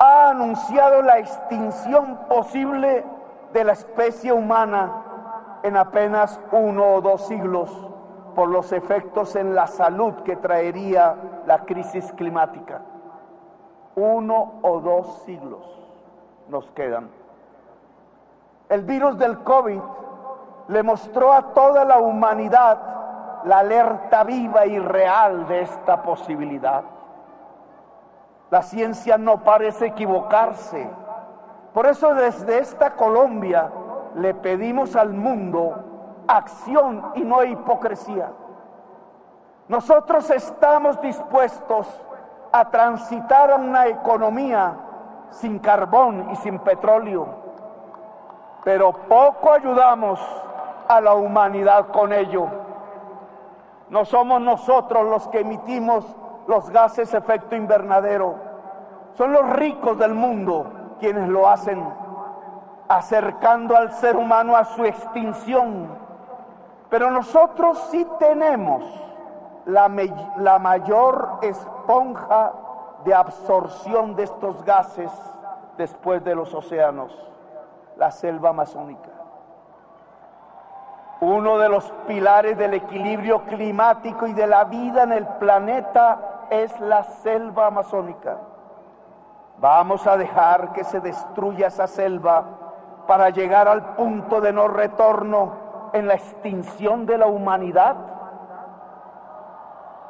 ha 0.01 0.31
anunciado 0.31 1.01
la 1.03 1.19
extinción 1.21 2.17
posible 2.29 3.05
de 3.53 3.63
la 3.63 3.75
especie 3.75 4.33
humana 4.33 5.61
en 5.63 5.77
apenas 5.77 6.41
uno 6.51 6.95
o 6.95 7.01
dos 7.01 7.25
siglos 7.29 7.86
por 8.37 8.51
los 8.51 8.71
efectos 8.73 9.35
en 9.35 9.55
la 9.55 9.67
salud 9.67 10.13
que 10.17 10.37
traería 10.37 11.17
la 11.47 11.65
crisis 11.65 12.13
climática. 12.13 12.83
Uno 13.95 14.61
o 14.61 14.79
dos 14.81 15.23
siglos 15.25 15.65
nos 16.51 16.71
quedan. 16.73 17.09
El 18.69 18.83
virus 18.83 19.17
del 19.17 19.39
COVID 19.43 19.81
le 20.69 20.83
mostró 20.83 21.33
a 21.33 21.55
toda 21.55 21.87
la 21.87 21.99
humanidad 21.99 22.79
la 23.45 23.61
alerta 23.61 24.23
viva 24.25 24.67
y 24.67 24.79
real 24.79 25.49
de 25.49 25.63
esta 25.63 26.03
posibilidad. 26.03 26.85
La 28.51 28.61
ciencia 28.61 29.17
no 29.17 29.45
parece 29.45 29.87
equivocarse. 29.87 30.91
Por 31.73 31.87
eso 31.87 32.15
desde 32.15 32.59
esta 32.59 32.97
Colombia 32.97 33.71
le 34.15 34.35
pedimos 34.35 34.95
al 34.95 35.15
mundo 35.15 35.86
acción 36.29 37.13
y 37.15 37.23
no 37.23 37.45
hipocresía. 37.45 38.31
Nosotros 39.69 40.31
estamos 40.31 41.01
dispuestos 41.01 41.89
a 42.53 42.71
transitar 42.71 43.51
a 43.51 43.57
una 43.57 43.87
economía 43.87 44.77
sin 45.31 45.59
carbón 45.59 46.29
y 46.31 46.37
sin 46.37 46.61
petróleo, 46.61 47.27
pero 48.65 48.93
poco 48.93 49.53
ayudamos 49.53 50.21
a 50.89 51.01
la 51.01 51.15
humanidad 51.15 51.89
con 51.89 52.13
ello. 52.13 52.47
No 53.91 54.05
somos 54.05 54.41
nosotros 54.41 55.05
los 55.07 55.29
que 55.29 55.41
emitimos 55.41 56.07
los 56.47 56.71
gases 56.71 57.13
efecto 57.13 57.57
invernadero, 57.57 58.37
son 59.15 59.33
los 59.33 59.51
ricos 59.51 59.99
del 59.99 60.15
mundo 60.15 60.67
quienes 61.01 61.29
lo 61.29 61.49
hacen, 61.49 61.85
acercando 62.89 63.77
al 63.77 63.93
ser 63.93 64.17
humano 64.17 64.55
a 64.57 64.65
su 64.65 64.85
extinción 64.85 66.06
pero 66.97 67.11
nosotros 67.11 67.79
sí 67.91 68.07
tenemos 68.19 68.83
la, 69.67 69.87
mayor 70.59 71.41
esponja 71.43 72.55
de 73.05 73.13
absorción 73.13 74.17
de 74.17 74.23
estos 74.23 74.65
gases 74.65 75.13
después 75.77 76.25
de 76.25 76.35
los 76.35 76.55
océanos, 76.55 77.15
la 77.99 78.11
selva 78.11 78.49
amazónica. 78.49 79.11
Uno 81.21 81.59
de 81.59 81.69
los 81.69 81.85
pilares 82.07 82.57
del 82.57 82.73
equilibrio 82.73 83.43
climático 83.43 84.27
y 84.27 84.33
de 84.33 84.47
la 84.47 84.65
vida 84.65 85.03
en 85.03 85.13
el 85.13 85.27
planeta 85.27 86.47
es 86.49 86.81
la 86.81 87.03
selva 87.03 87.67
amazónica. 87.67 88.39
Vamos 89.59 90.07
a 90.07 90.17
dejar 90.17 90.73
que 90.73 90.83
se 90.83 91.01
destruya 91.01 91.67
esa 91.67 91.89
selva 91.89 92.43
para 93.07 93.29
llegar 93.29 93.69
al 93.69 93.97
punto 93.97 94.41
de 94.41 94.55
no 94.55 94.67
retorno 94.67 95.66
en 95.93 96.07
la 96.07 96.15
extinción 96.15 97.07
de 97.07 97.19
la 97.19 97.27
humanidad? 97.27 97.97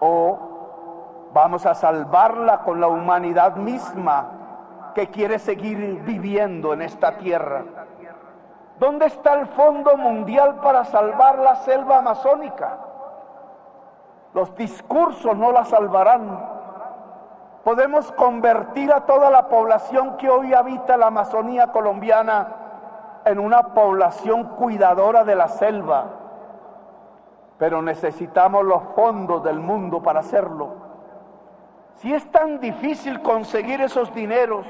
¿O 0.00 0.38
vamos 1.32 1.66
a 1.66 1.74
salvarla 1.74 2.58
con 2.58 2.80
la 2.80 2.88
humanidad 2.88 3.56
misma 3.56 4.92
que 4.94 5.08
quiere 5.08 5.38
seguir 5.38 6.02
viviendo 6.02 6.72
en 6.72 6.82
esta 6.82 7.18
tierra? 7.18 7.64
¿Dónde 8.78 9.06
está 9.06 9.34
el 9.34 9.46
Fondo 9.46 9.96
Mundial 9.96 10.56
para 10.56 10.84
salvar 10.84 11.38
la 11.38 11.56
selva 11.56 11.98
amazónica? 11.98 12.78
Los 14.34 14.54
discursos 14.54 15.34
no 15.36 15.50
la 15.50 15.64
salvarán. 15.64 16.56
Podemos 17.64 18.12
convertir 18.12 18.92
a 18.92 19.06
toda 19.06 19.30
la 19.30 19.48
población 19.48 20.18
que 20.18 20.28
hoy 20.28 20.52
habita 20.52 20.96
la 20.96 21.06
Amazonía 21.06 21.68
colombiana 21.68 22.65
en 23.26 23.40
una 23.40 23.74
población 23.74 24.44
cuidadora 24.50 25.24
de 25.24 25.34
la 25.34 25.48
selva, 25.48 26.04
pero 27.58 27.82
necesitamos 27.82 28.64
los 28.64 28.82
fondos 28.94 29.42
del 29.42 29.58
mundo 29.58 30.00
para 30.00 30.20
hacerlo. 30.20 30.68
Si 31.96 32.14
es 32.14 32.30
tan 32.30 32.60
difícil 32.60 33.20
conseguir 33.22 33.80
esos 33.80 34.14
dineros, 34.14 34.64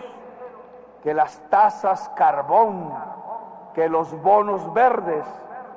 que 1.03 1.13
las 1.13 1.39
tasas 1.51 2.09
carbón, 2.17 2.95
que 3.75 3.91
los 3.91 4.11
bonos 4.23 4.73
verdes, 4.73 5.27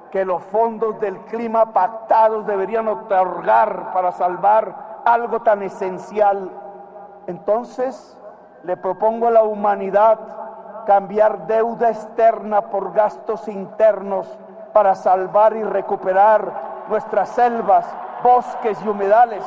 que 0.10 0.24
los 0.24 0.42
fondos 0.46 1.02
del 1.02 1.18
clima 1.26 1.74
pactados 1.74 2.48
deberían 2.48 2.88
otorgar 2.88 3.92
para 3.92 4.14
salvar 4.14 5.02
algo 5.04 5.42
tan 5.42 5.64
esencial, 5.64 6.50
entonces 7.28 8.18
le 8.64 8.78
propongo 8.78 9.28
a 9.28 9.32
la 9.32 9.44
humanidad 9.44 10.18
cambiar 10.90 11.46
deuda 11.46 11.92
externa 11.92 12.62
por 12.62 12.94
gastos 12.94 13.48
internos 13.48 14.28
para 14.74 14.96
salvar 14.96 15.56
y 15.56 15.62
recuperar 15.62 16.52
nuestras 16.90 17.30
selvas, 17.30 17.86
bosques 18.24 18.82
y 18.84 18.88
humedales. 18.88 19.46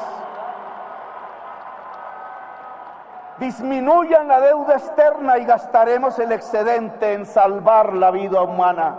Disminuyan 3.39 4.29
la 4.29 4.41
deuda 4.41 4.75
externa 4.75 5.39
y 5.39 5.45
gastaremos 5.45 6.17
el 6.21 6.31
excedente 6.31 7.13
en 7.13 7.27
salvar 7.27 7.93
la 7.93 8.13
vida 8.13 8.41
humana. 8.41 8.95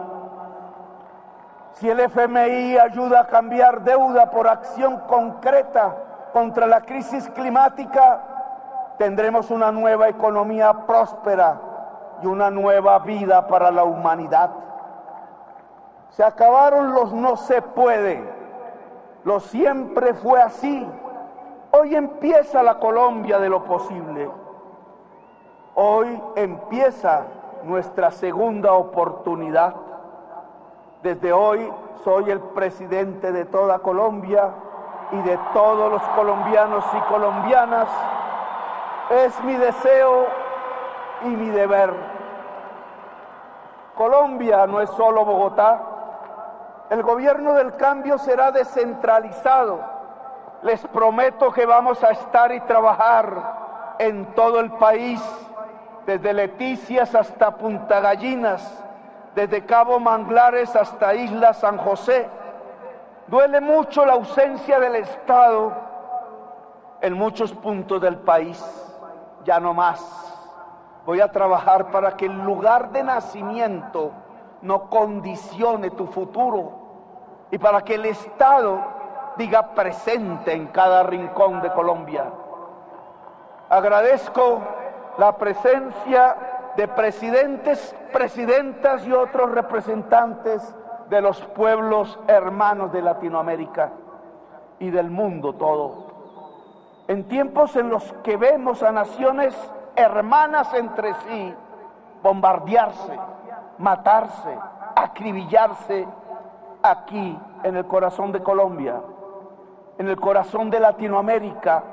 Si 1.76 1.90
el 1.90 2.02
FMI 2.02 2.78
ayuda 2.78 3.22
a 3.22 3.28
cambiar 3.28 3.84
deuda 3.84 4.30
por 4.30 4.50
acción 4.50 5.00
concreta 5.08 5.96
contra 6.34 6.68
la 6.68 6.82
crisis 6.82 7.30
climática, 7.30 8.20
tendremos 8.98 9.50
una 9.50 9.72
nueva 9.72 10.10
economía 10.10 10.74
próspera 10.86 11.72
y 12.24 12.28
una 12.28 12.50
nueva 12.50 13.00
vida 13.00 13.48
para 13.48 13.70
la 13.70 13.84
humanidad. 13.84 14.52
Se 16.10 16.24
acabaron 16.24 16.94
los 16.94 17.12
no 17.14 17.36
se 17.36 17.62
puede, 17.62 18.24
lo 19.24 19.40
siempre 19.40 20.14
fue 20.14 20.42
así. 20.42 20.88
Hoy 21.72 21.96
empieza 21.96 22.62
la 22.62 22.80
Colombia 22.80 23.40
de 23.40 23.50
lo 23.50 23.64
posible. 23.64 24.30
Hoy 25.76 26.22
empieza 26.36 27.24
nuestra 27.64 28.12
segunda 28.12 28.74
oportunidad. 28.74 29.74
Desde 31.02 31.34
hoy 31.34 31.72
soy 32.04 32.30
el 32.30 32.40
presidente 32.40 33.32
de 33.32 33.46
toda 33.46 33.80
Colombia 33.80 34.52
y 35.12 35.18
de 35.24 35.38
todos 35.54 35.92
los 35.92 36.04
colombianos 36.10 36.86
y 36.94 37.00
colombianas. 37.12 37.90
Es 39.10 39.44
mi 39.44 39.56
deseo 39.56 40.43
y 41.24 41.28
mi 41.28 41.50
deber. 41.50 41.94
Colombia 43.96 44.68
no 44.68 44.82
es 44.82 44.90
solo 44.92 45.26
Bogotá. 45.26 45.82
El 46.90 47.04
gobierno 47.04 47.54
del 47.54 47.76
cambio 47.76 48.18
será 48.18 48.52
descentralizado 48.52 49.94
les 50.64 50.86
prometo 50.88 51.52
que 51.52 51.66
vamos 51.66 52.04
a 52.04 52.12
estar 52.12 52.52
y 52.54 52.62
trabajar 52.62 53.96
en 54.00 54.34
todo 54.34 54.60
el 54.60 54.72
país, 54.72 55.22
desde 56.06 56.34
Leticias 56.34 57.14
hasta 57.14 57.58
Punta 57.58 58.00
Gallinas, 58.00 58.84
desde 59.36 59.66
Cabo 59.66 60.00
Manglares 60.00 60.76
hasta 60.76 61.14
Isla 61.16 61.54
San 61.54 61.78
José. 61.78 62.30
Duele 63.28 63.62
mucho 63.62 64.06
la 64.06 64.14
ausencia 64.14 64.80
del 64.80 64.96
Estado 64.96 65.74
en 67.02 67.14
muchos 67.14 67.52
puntos 67.54 68.02
del 68.02 68.18
país, 68.18 68.64
ya 69.44 69.60
no 69.60 69.74
más. 69.74 70.33
Voy 71.06 71.20
a 71.20 71.32
trabajar 71.32 71.92
para 71.92 72.16
que 72.16 72.26
el 72.26 72.44
lugar 72.44 72.92
de 72.92 73.04
nacimiento 73.04 74.12
no 74.62 74.90
condicione 74.90 75.92
tu 75.92 76.08
futuro 76.08 76.72
y 77.52 77.58
para 77.58 77.82
que 77.82 77.96
el 77.96 78.06
Estado 78.06 78.80
diga 79.38 79.74
presente 79.74 80.54
en 80.54 80.68
cada 80.68 81.04
rincón 81.04 81.62
de 81.62 81.72
Colombia. 81.74 82.26
Agradezco 83.70 84.62
la 85.18 85.38
presencia 85.38 86.36
de 86.78 86.88
presidentes, 86.88 87.96
presidentas 88.14 89.06
y 89.06 89.12
otros 89.12 89.52
representantes 89.52 90.76
de 91.10 91.22
los 91.22 91.40
pueblos 91.48 92.18
hermanos 92.28 92.94
de 92.94 93.02
Latinoamérica 93.02 93.92
y 94.80 94.90
del 94.90 95.12
mundo 95.12 95.54
todo. 95.54 96.14
En 97.08 97.28
tiempos 97.28 97.76
en 97.76 97.90
los 97.90 98.14
que 98.24 98.38
vemos 98.38 98.82
a 98.82 98.92
naciones 98.92 99.54
hermanas 99.96 100.74
entre 100.74 101.14
sí 101.16 101.54
bombardearse, 102.22 103.20
matarse, 103.78 104.58
acribillarse, 104.96 106.08
aquí 106.82 107.38
en 107.64 107.78
el 107.78 107.86
corazón 107.86 108.32
de 108.32 108.44
Colombia 108.44 109.02
en 109.98 110.08
el 110.08 110.20
corazón 110.20 110.70
de 110.70 110.80
Latinoamérica 110.80 111.84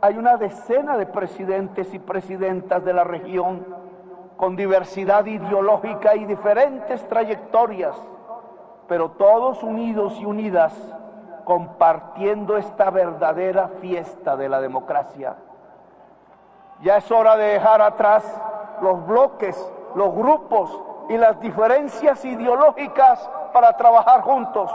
hay 0.00 0.18
una 0.18 0.36
decena 0.36 0.96
de 0.96 1.06
presidentes 1.06 1.94
y 1.94 1.98
presidentas 1.98 2.84
de 2.84 2.92
la 2.92 3.04
región 3.04 3.64
con 4.36 4.56
diversidad 4.56 5.24
ideológica 5.26 6.16
y 6.16 6.24
diferentes 6.24 7.06
trayectorias, 7.08 7.96
pero 8.88 9.12
todos 9.12 9.62
unidos 9.62 10.18
y 10.20 10.24
unidas 10.24 10.74
compartiendo 11.44 12.56
esta 12.56 12.90
verdadera 12.90 13.68
fiesta 13.80 14.36
de 14.36 14.48
la 14.48 14.60
democracia. 14.60 15.36
Ya 16.82 16.98
es 16.98 17.10
hora 17.10 17.36
de 17.36 17.54
dejar 17.54 17.80
atrás 17.80 18.22
los 18.80 19.06
bloques, 19.06 19.56
los 19.94 20.14
grupos 20.14 20.78
y 21.08 21.16
las 21.16 21.40
diferencias 21.40 22.24
ideológicas 22.24 23.30
para 23.52 23.76
trabajar 23.76 24.22
juntos 24.22 24.70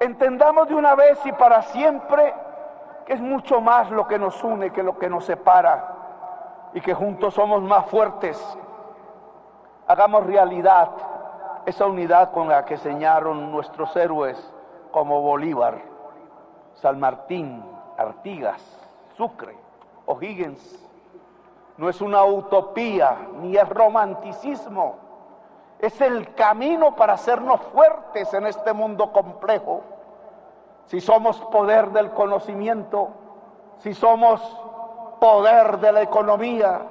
Entendamos 0.00 0.68
de 0.68 0.76
una 0.76 0.94
vez 0.94 1.18
y 1.26 1.32
para 1.32 1.62
siempre 1.62 2.32
que 3.04 3.14
es 3.14 3.20
mucho 3.20 3.60
más 3.60 3.90
lo 3.90 4.06
que 4.06 4.18
nos 4.18 4.44
une 4.44 4.70
que 4.70 4.82
lo 4.82 4.96
que 4.96 5.08
nos 5.08 5.24
separa 5.24 5.94
y 6.72 6.80
que 6.80 6.94
juntos 6.94 7.34
somos 7.34 7.62
más 7.62 7.86
fuertes. 7.86 8.38
Hagamos 9.88 10.24
realidad 10.24 10.90
esa 11.66 11.86
unidad 11.86 12.30
con 12.30 12.48
la 12.48 12.64
que 12.64 12.76
señaron 12.76 13.50
nuestros 13.50 13.96
héroes 13.96 14.38
como 14.92 15.20
Bolívar, 15.20 15.82
San 16.74 17.00
Martín, 17.00 17.64
Artigas, 17.96 18.62
Sucre, 19.16 19.56
O'Higgins. 20.06 20.87
No 21.78 21.88
es 21.88 22.00
una 22.00 22.24
utopía 22.24 23.16
ni 23.40 23.56
es 23.56 23.68
romanticismo 23.68 25.08
es 25.78 26.00
el 26.00 26.34
camino 26.34 26.94
para 26.96 27.14
hacernos 27.14 27.60
fuertes 27.72 28.32
en 28.34 28.46
este 28.46 28.72
mundo 28.72 29.12
complejo. 29.12 29.82
Si 30.86 31.00
somos 31.00 31.40
poder 31.46 31.90
del 31.90 32.10
conocimiento, 32.10 33.10
si 33.78 33.94
somos 33.94 34.40
poder 35.20 35.78
de 35.78 35.92
la 35.92 36.02
economía, 36.02 36.82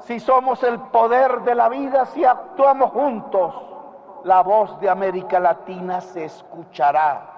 si 0.00 0.20
somos 0.20 0.62
el 0.62 0.78
poder 0.78 1.42
de 1.42 1.54
la 1.54 1.68
vida, 1.68 2.04
si 2.06 2.24
actuamos 2.24 2.90
juntos, 2.90 3.54
la 4.24 4.42
voz 4.42 4.78
de 4.80 4.90
América 4.90 5.40
Latina 5.40 6.00
se 6.00 6.24
escuchará 6.24 7.32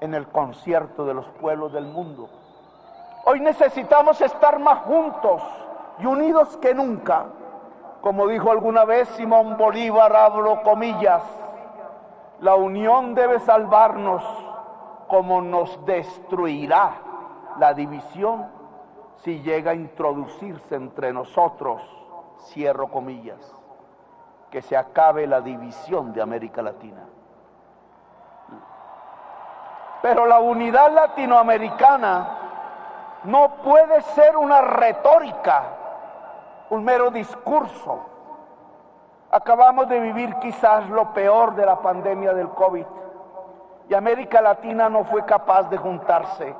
en 0.00 0.14
el 0.14 0.26
concierto 0.28 1.06
de 1.06 1.14
los 1.14 1.26
pueblos 1.40 1.72
del 1.72 1.86
mundo. 1.86 2.28
Hoy 3.24 3.40
necesitamos 3.40 4.20
estar 4.20 4.58
más 4.58 4.80
juntos 4.80 5.40
y 5.98 6.06
unidos 6.06 6.56
que 6.58 6.74
nunca 6.74 7.26
como 8.02 8.26
dijo 8.26 8.50
alguna 8.50 8.84
vez 8.84 9.08
Simón 9.10 9.56
Bolívar, 9.56 10.14
abro 10.14 10.60
comillas, 10.62 11.22
la 12.40 12.56
unión 12.56 13.14
debe 13.14 13.38
salvarnos 13.38 14.24
como 15.06 15.40
nos 15.40 15.86
destruirá 15.86 16.94
la 17.60 17.72
división 17.72 18.48
si 19.18 19.40
llega 19.42 19.70
a 19.70 19.74
introducirse 19.74 20.74
entre 20.74 21.12
nosotros, 21.12 21.80
cierro 22.46 22.88
comillas, 22.88 23.38
que 24.50 24.62
se 24.62 24.76
acabe 24.76 25.28
la 25.28 25.40
división 25.40 26.12
de 26.12 26.22
América 26.22 26.60
Latina. 26.60 27.04
Pero 30.02 30.26
la 30.26 30.40
unidad 30.40 30.92
latinoamericana 30.92 32.38
no 33.24 33.58
puede 33.62 34.00
ser 34.00 34.36
una 34.36 34.60
retórica 34.60 35.78
un 36.72 36.84
mero 36.84 37.10
discurso. 37.10 38.00
Acabamos 39.30 39.88
de 39.90 40.00
vivir 40.00 40.34
quizás 40.36 40.88
lo 40.88 41.12
peor 41.12 41.54
de 41.54 41.66
la 41.66 41.82
pandemia 41.82 42.32
del 42.32 42.48
COVID 42.48 42.86
y 43.90 43.94
América 43.94 44.40
Latina 44.40 44.88
no 44.88 45.04
fue 45.04 45.22
capaz 45.26 45.64
de 45.64 45.76
juntarse, 45.76 46.56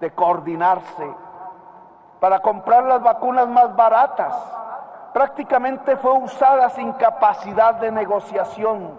de 0.00 0.10
coordinarse 0.12 1.14
para 2.20 2.40
comprar 2.40 2.84
las 2.84 3.02
vacunas 3.02 3.46
más 3.48 3.76
baratas. 3.76 4.34
Prácticamente 5.12 5.94
fue 5.98 6.12
usada 6.12 6.70
sin 6.70 6.92
capacidad 6.94 7.74
de 7.74 7.92
negociación, 7.92 8.98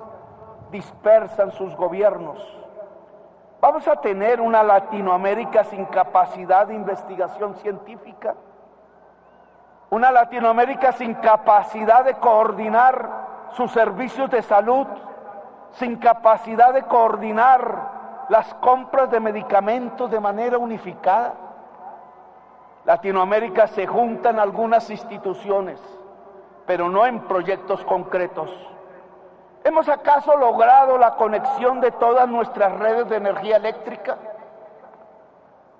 dispersan 0.69 1.51
sus 1.53 1.75
gobiernos. 1.75 2.37
¿Vamos 3.59 3.87
a 3.87 3.95
tener 3.95 4.39
una 4.41 4.61
Latinoamérica 4.61 5.63
sin 5.63 5.85
capacidad 5.85 6.67
de 6.67 6.75
investigación 6.75 7.55
científica? 7.55 8.35
Una 9.93 10.09
Latinoamérica 10.09 10.91
sin 10.93 11.13
capacidad 11.13 12.03
de 12.03 12.15
coordinar 12.15 13.51
sus 13.51 13.71
servicios 13.71 14.27
de 14.31 14.41
salud, 14.41 14.87
sin 15.73 15.97
capacidad 15.97 16.73
de 16.73 16.81
coordinar 16.81 18.25
las 18.29 18.55
compras 18.55 19.11
de 19.11 19.19
medicamentos 19.19 20.09
de 20.09 20.19
manera 20.19 20.57
unificada. 20.57 21.35
Latinoamérica 22.85 23.67
se 23.67 23.85
junta 23.85 24.31
en 24.31 24.39
algunas 24.39 24.89
instituciones, 24.89 25.79
pero 26.65 26.89
no 26.89 27.05
en 27.05 27.19
proyectos 27.27 27.85
concretos. 27.85 28.49
¿Hemos 29.63 29.87
acaso 29.89 30.35
logrado 30.37 30.97
la 30.97 31.17
conexión 31.17 31.81
de 31.81 31.91
todas 31.91 32.27
nuestras 32.27 32.71
redes 32.79 33.07
de 33.09 33.17
energía 33.17 33.57
eléctrica? 33.57 34.17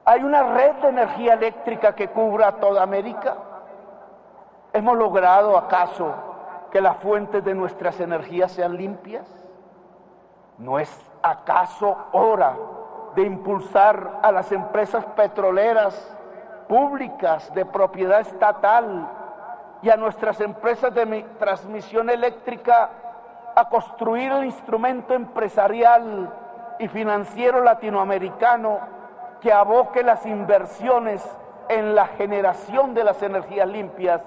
¿Hay 0.06 0.24
una 0.24 0.44
red 0.44 0.74
de 0.84 0.90
energía 0.90 1.34
eléctrica 1.34 1.96
que 1.96 2.10
cubra 2.10 2.52
toda 2.58 2.84
América? 2.84 3.38
¿Hemos 4.76 4.98
logrado 4.98 5.56
acaso 5.56 6.16
que 6.72 6.82
las 6.82 6.98
fuentes 6.98 7.46
de 7.46 7.54
nuestras 7.54 8.00
energías 8.00 8.52
sean 8.52 8.76
limpias? 8.76 9.28
¿No 10.58 10.80
es 10.80 10.90
acaso 11.22 11.96
hora 12.12 12.56
de 13.16 13.22
impulsar 13.22 14.20
a 14.24 14.32
las 14.32 14.52
empresas 14.52 15.06
petroleras 15.16 16.18
públicas 16.68 17.54
de 17.54 17.68
propiedad 17.68 18.22
estatal 18.22 19.08
y 19.84 19.92
a 19.92 19.96
nuestras 19.96 20.42
empresas 20.42 20.92
de 20.96 21.24
transmisión 21.38 22.10
eléctrica 22.10 22.90
a 23.54 23.70
construir 23.70 24.32
el 24.32 24.46
instrumento 24.46 25.14
empresarial 25.14 26.34
y 26.80 26.88
financiero 26.88 27.64
latinoamericano 27.64 28.80
que 29.40 29.54
aboque 29.54 30.02
las 30.02 30.26
inversiones 30.26 31.24
en 31.70 31.94
la 31.94 32.08
generación 32.08 32.96
de 32.96 33.04
las 33.04 33.22
energías 33.22 33.68
limpias 33.68 34.22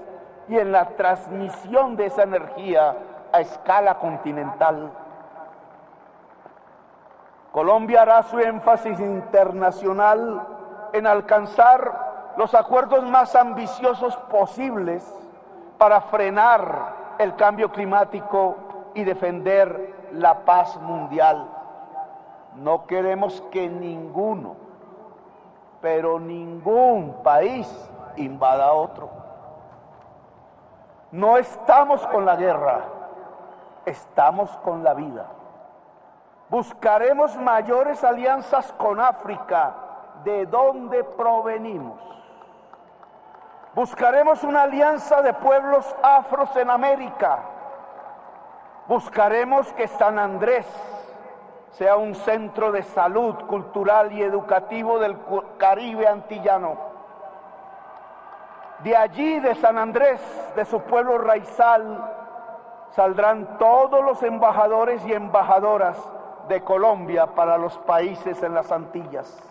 y 0.48 0.58
en 0.58 0.72
la 0.72 0.86
transmisión 0.90 1.96
de 1.96 2.06
esa 2.06 2.22
energía 2.22 2.96
a 3.32 3.40
escala 3.40 3.98
continental. 3.98 4.90
Colombia 7.52 8.02
hará 8.02 8.22
su 8.22 8.38
énfasis 8.38 9.00
internacional 9.00 10.46
en 10.92 11.06
alcanzar 11.06 12.34
los 12.36 12.54
acuerdos 12.54 13.02
más 13.04 13.34
ambiciosos 13.34 14.16
posibles 14.30 15.10
para 15.78 16.02
frenar 16.02 17.16
el 17.18 17.34
cambio 17.36 17.70
climático 17.72 18.56
y 18.94 19.04
defender 19.04 19.94
la 20.12 20.44
paz 20.44 20.76
mundial. 20.80 21.48
No 22.56 22.86
queremos 22.86 23.42
que 23.50 23.68
ninguno, 23.68 24.56
pero 25.80 26.18
ningún 26.20 27.22
país 27.22 27.68
invada 28.16 28.66
a 28.66 28.72
otro. 28.72 29.15
No 31.16 31.38
estamos 31.38 32.06
con 32.08 32.26
la 32.26 32.36
guerra, 32.36 32.80
estamos 33.86 34.50
con 34.58 34.84
la 34.84 34.92
vida. 34.92 35.24
Buscaremos 36.50 37.34
mayores 37.38 38.04
alianzas 38.04 38.70
con 38.74 39.00
África, 39.00 39.74
de 40.24 40.44
donde 40.44 41.04
provenimos. 41.04 41.98
Buscaremos 43.74 44.44
una 44.44 44.64
alianza 44.64 45.22
de 45.22 45.32
pueblos 45.32 45.86
afros 46.02 46.54
en 46.54 46.68
América. 46.68 47.38
Buscaremos 48.86 49.72
que 49.72 49.88
San 49.88 50.18
Andrés 50.18 50.66
sea 51.70 51.96
un 51.96 52.14
centro 52.14 52.72
de 52.72 52.82
salud 52.82 53.36
cultural 53.46 54.12
y 54.12 54.22
educativo 54.22 54.98
del 54.98 55.16
Caribe 55.56 56.06
antillano. 56.08 56.76
De 58.80 58.94
allí, 58.96 59.40
de 59.40 59.54
San 59.54 59.78
Andrés, 59.78 60.20
de 60.54 60.64
su 60.66 60.80
pueblo 60.82 61.18
raizal, 61.18 62.12
saldrán 62.90 63.58
todos 63.58 64.04
los 64.04 64.22
embajadores 64.22 65.04
y 65.06 65.12
embajadoras 65.12 65.96
de 66.48 66.62
Colombia 66.62 67.26
para 67.26 67.58
los 67.58 67.76
países 67.78 68.42
en 68.42 68.54
las 68.54 68.70
Antillas. 68.70 69.42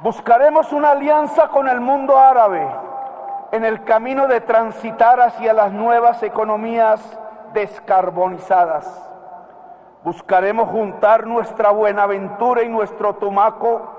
Buscaremos 0.00 0.72
una 0.72 0.90
alianza 0.90 1.48
con 1.48 1.68
el 1.68 1.80
mundo 1.80 2.18
árabe 2.18 2.66
en 3.52 3.64
el 3.64 3.84
camino 3.84 4.26
de 4.26 4.40
transitar 4.40 5.20
hacia 5.20 5.52
las 5.52 5.72
nuevas 5.72 6.22
economías 6.22 7.00
descarbonizadas. 7.52 9.10
Buscaremos 10.02 10.68
juntar 10.68 11.26
nuestra 11.26 11.70
Buenaventura 11.70 12.62
y 12.62 12.68
nuestro 12.68 13.14
Tumaco 13.14 13.93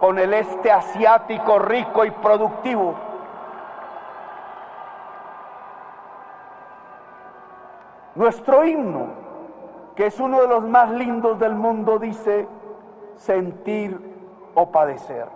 con 0.00 0.18
el 0.18 0.34
este 0.34 0.70
asiático 0.70 1.58
rico 1.58 2.04
y 2.04 2.10
productivo. 2.10 2.94
Nuestro 8.14 8.64
himno 8.64 9.26
que 9.96 10.06
es 10.06 10.20
uno 10.20 10.42
de 10.42 10.46
los 10.46 10.62
más 10.62 10.90
lindos 10.90 11.38
del 11.38 11.54
mundo, 11.54 11.98
dice 11.98 12.46
sentir 13.16 13.98
o 14.54 14.70
padecer. 14.70 15.26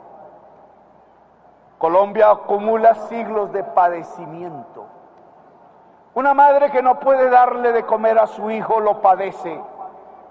Colombia 1.79 2.31
acumula 2.31 2.95
siglos 2.95 3.53
de 3.53 3.65
padecimiento. 3.65 4.85
Una 6.13 6.35
madre 6.35 6.71
que 6.71 6.83
no 6.83 7.01
puede 7.01 7.31
darle 7.31 7.73
de 7.73 7.85
comer 7.85 8.19
a 8.19 8.27
su 8.27 8.51
hijo 8.51 8.81
lo 8.81 9.01
padece. 9.01 9.59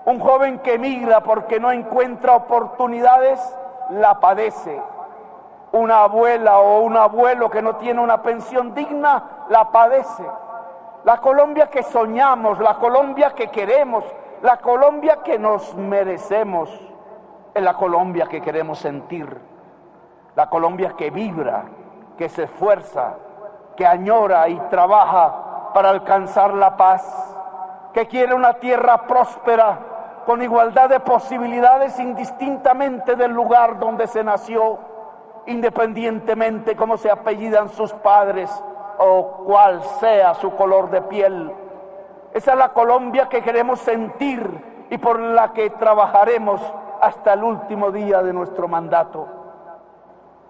Un 0.06 0.20
joven 0.20 0.60
que 0.60 0.76
emigra 0.76 1.24
porque 1.24 1.60
no 1.60 1.72
encuentra 1.72 2.36
oportunidades 2.36 3.40
la 3.92 4.20
padece. 4.20 4.82
Una 5.72 6.04
abuela 6.04 6.60
o 6.60 6.80
un 6.82 6.98
abuelo 6.98 7.50
que 7.50 7.62
no 7.62 7.76
tiene 7.76 8.02
una 8.02 8.22
pensión 8.22 8.74
digna 8.74 9.24
la 9.50 9.72
padece. 9.72 10.26
La 11.04 11.18
Colombia 11.18 11.68
que 11.68 11.84
soñamos, 11.84 12.60
la 12.60 12.76
Colombia 12.76 13.34
que 13.36 13.50
queremos, 13.50 14.04
la 14.42 14.58
Colombia 14.58 15.20
que 15.24 15.38
nos 15.38 15.76
merecemos 15.76 16.70
es 17.54 17.64
la 17.64 17.74
Colombia 17.74 18.26
que 18.26 18.42
queremos 18.42 18.80
sentir, 18.80 19.40
la 20.36 20.50
Colombia 20.50 20.94
que 20.98 21.10
vibra, 21.10 21.66
que 22.18 22.30
se 22.30 22.44
esfuerza, 22.44 23.16
que 23.76 23.86
añora 23.86 24.50
y 24.50 24.60
trabaja 24.70 25.72
para 25.74 25.90
alcanzar 25.90 26.54
la 26.54 26.76
paz, 26.76 27.36
que 27.94 28.08
quiere 28.08 28.34
una 28.34 28.54
tierra 28.56 29.04
próspera 29.08 29.89
con 30.30 30.44
igualdad 30.44 30.90
de 30.90 31.00
posibilidades 31.00 32.00
indistintamente 32.00 33.16
del 33.16 33.32
lugar 33.32 33.80
donde 33.80 34.06
se 34.06 34.24
nació, 34.24 34.78
independientemente 35.48 36.76
cómo 36.76 36.98
se 36.98 37.10
apellidan 37.10 37.70
sus 37.70 37.92
padres 37.94 38.52
o 39.00 39.44
cuál 39.48 39.82
sea 40.00 40.36
su 40.36 40.56
color 40.56 40.92
de 40.92 41.02
piel 41.02 41.52
esa 42.34 42.52
es 42.52 42.58
la 42.58 42.70
Colombia 42.70 43.28
que 43.28 43.42
queremos 43.42 43.80
sentir 43.80 44.86
y 44.92 44.98
por 45.00 45.20
la 45.20 45.52
que 45.52 45.72
trabajaremos 45.72 46.62
hasta 47.02 47.34
el 47.34 47.44
último 47.44 47.92
día 47.92 48.22
de 48.22 48.34
nuestro 48.34 48.68
mandato. 48.68 49.28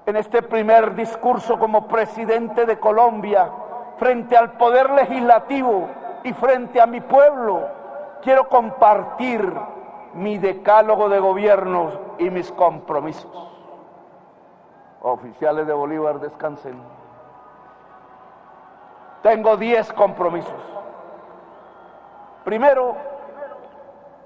En 0.06 0.18
este 0.18 0.42
primer 0.42 0.96
discurso 0.96 1.58
como 1.58 1.88
presidente 1.88 2.66
de 2.66 2.80
Colombia, 2.80 3.50
frente 3.98 4.36
al 4.36 4.54
poder 4.54 4.90
legislativo 4.90 5.88
y 6.24 6.34
frente 6.34 6.82
a 6.82 6.86
mi 6.86 7.00
pueblo, 7.00 7.79
quiero 8.22 8.48
compartir 8.48 9.54
mi 10.14 10.38
decálogo 10.38 11.10
de 11.10 11.20
gobierno 11.20 11.92
y 12.18 12.30
mis 12.30 12.52
compromisos. 12.52 13.32
Oficiales 15.02 15.66
de 15.68 15.74
Bolívar, 15.74 16.20
descansen. 16.20 16.82
Tengo 19.22 19.58
diez 19.58 19.92
compromisos. 19.94 20.54
Primero, 22.44 22.96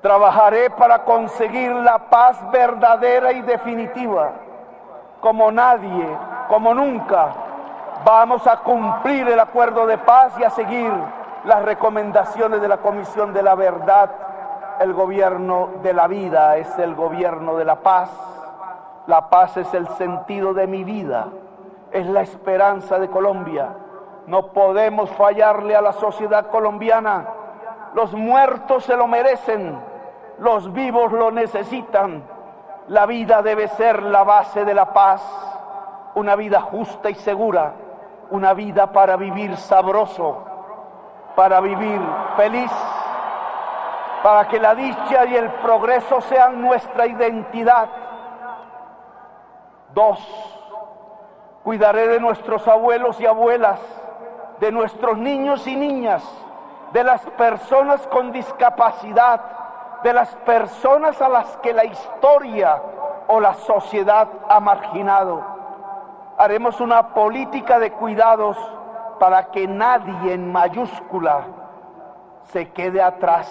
trabajaré 0.01 0.69
para 0.69 1.03
conseguir 1.03 1.71
la 1.73 2.09
paz 2.09 2.39
verdadera 2.51 3.31
y 3.31 3.41
definitiva. 3.41 4.31
Como 5.21 5.51
nadie, 5.51 6.17
como 6.47 6.73
nunca, 6.73 7.33
vamos 8.03 8.45
a 8.47 8.57
cumplir 8.57 9.27
el 9.29 9.39
acuerdo 9.39 9.85
de 9.87 9.97
paz 9.97 10.33
y 10.37 10.43
a 10.43 10.49
seguir 10.49 10.91
las 11.45 11.63
recomendaciones 11.63 12.61
de 12.61 12.67
la 12.67 12.77
Comisión 12.77 13.33
de 13.33 13.43
la 13.43 13.55
Verdad. 13.55 14.11
El 14.79 14.93
gobierno 14.93 15.69
de 15.81 15.93
la 15.93 16.07
vida 16.07 16.57
es 16.57 16.77
el 16.79 16.95
gobierno 16.95 17.55
de 17.55 17.65
la 17.65 17.75
paz. 17.75 18.09
La 19.07 19.29
paz 19.29 19.57
es 19.57 19.73
el 19.73 19.87
sentido 19.89 20.53
de 20.53 20.67
mi 20.67 20.83
vida, 20.83 21.27
es 21.91 22.07
la 22.07 22.21
esperanza 22.21 22.99
de 22.99 23.09
Colombia. 23.09 23.69
No 24.27 24.47
podemos 24.47 25.09
fallarle 25.11 25.75
a 25.75 25.81
la 25.81 25.91
sociedad 25.91 26.47
colombiana 26.47 27.25
los 27.93 28.11
muertos 28.13 28.85
se 28.85 28.97
lo 28.97 29.07
merecen, 29.07 29.77
los 30.39 30.73
vivos 30.73 31.11
lo 31.11 31.29
necesitan. 31.29 32.23
La 32.87 33.05
vida 33.05 33.41
debe 33.41 33.67
ser 33.67 34.01
la 34.01 34.23
base 34.23 34.65
de 34.65 34.73
la 34.73 34.91
paz, 34.93 35.21
una 36.15 36.35
vida 36.35 36.59
justa 36.59 37.11
y 37.11 37.15
segura, 37.15 37.73
una 38.31 38.53
vida 38.53 38.91
para 38.91 39.15
vivir 39.15 39.55
sabroso, 39.57 40.43
para 41.35 41.59
vivir 41.61 42.01
feliz, 42.37 42.71
para 44.21 44.47
que 44.47 44.59
la 44.59 44.75
dicha 44.75 45.25
y 45.25 45.35
el 45.35 45.51
progreso 45.53 46.21
sean 46.21 46.61
nuestra 46.61 47.07
identidad. 47.07 47.89
Dos, 49.93 50.19
cuidaré 51.63 52.07
de 52.07 52.19
nuestros 52.19 52.67
abuelos 52.67 53.19
y 53.19 53.25
abuelas, 53.25 53.79
de 54.59 54.71
nuestros 54.71 55.17
niños 55.17 55.67
y 55.67 55.75
niñas 55.75 56.23
de 56.93 57.03
las 57.03 57.21
personas 57.31 58.05
con 58.07 58.31
discapacidad, 58.31 59.41
de 60.03 60.13
las 60.13 60.33
personas 60.37 61.19
a 61.21 61.27
las 61.27 61.57
que 61.57 61.73
la 61.73 61.85
historia 61.85 62.79
o 63.27 63.39
la 63.39 63.55
sociedad 63.55 64.27
ha 64.47 64.59
marginado. 64.59 65.41
Haremos 66.37 66.79
una 66.79 67.13
política 67.13 67.79
de 67.79 67.91
cuidados 67.93 68.57
para 69.23 69.51
que 69.51 69.65
nadie 69.69 70.33
en 70.33 70.51
mayúscula 70.51 71.45
se 72.51 72.71
quede 72.71 73.01
atrás. 73.01 73.49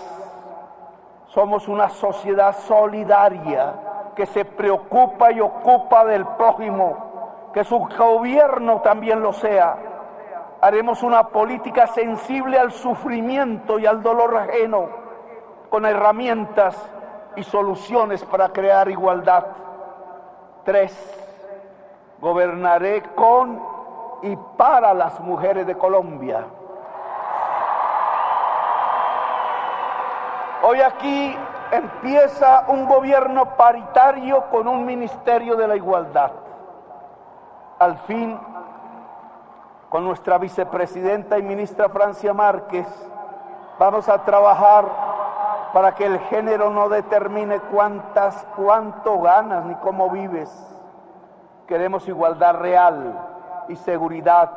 Somos 1.28 1.66
una 1.66 1.88
sociedad 1.88 2.54
solidaria 2.54 3.72
que 4.14 4.26
se 4.26 4.44
preocupa 4.44 5.32
y 5.32 5.40
ocupa 5.40 6.04
del 6.04 6.26
prójimo, 6.26 7.48
que 7.54 7.64
su 7.64 7.78
gobierno 7.78 8.82
también 8.82 9.22
lo 9.22 9.32
sea. 9.32 9.78
Haremos 10.60 11.02
una 11.02 11.28
política 11.28 11.86
sensible 11.86 12.58
al 12.58 12.72
sufrimiento 12.72 13.78
y 13.78 13.86
al 13.86 14.02
dolor 14.02 14.36
ajeno, 14.36 14.90
con 15.70 15.86
herramientas 15.86 16.76
y 17.34 17.44
soluciones 17.44 18.22
para 18.26 18.50
crear 18.50 18.90
igualdad. 18.90 19.46
Tres, 20.66 20.92
gobernaré 22.20 23.02
con 23.14 23.71
y 24.22 24.36
para 24.56 24.94
las 24.94 25.18
mujeres 25.20 25.66
de 25.66 25.76
Colombia. 25.76 26.44
Hoy 30.62 30.80
aquí 30.80 31.36
empieza 31.72 32.64
un 32.68 32.86
gobierno 32.86 33.56
paritario 33.56 34.44
con 34.50 34.68
un 34.68 34.86
ministerio 34.86 35.56
de 35.56 35.66
la 35.66 35.74
igualdad. 35.74 36.30
Al 37.80 37.98
fin, 37.98 38.38
con 39.88 40.04
nuestra 40.04 40.38
vicepresidenta 40.38 41.36
y 41.36 41.42
ministra 41.42 41.88
Francia 41.88 42.32
Márquez, 42.32 42.86
vamos 43.78 44.08
a 44.08 44.18
trabajar 44.24 44.84
para 45.72 45.96
que 45.96 46.06
el 46.06 46.20
género 46.20 46.70
no 46.70 46.88
determine 46.88 47.58
cuántas, 47.58 48.46
cuánto 48.54 49.18
ganas 49.20 49.64
ni 49.64 49.74
cómo 49.76 50.10
vives. 50.10 50.48
Queremos 51.66 52.06
igualdad 52.06 52.54
real 52.54 53.32
y 53.68 53.76
seguridad 53.76 54.50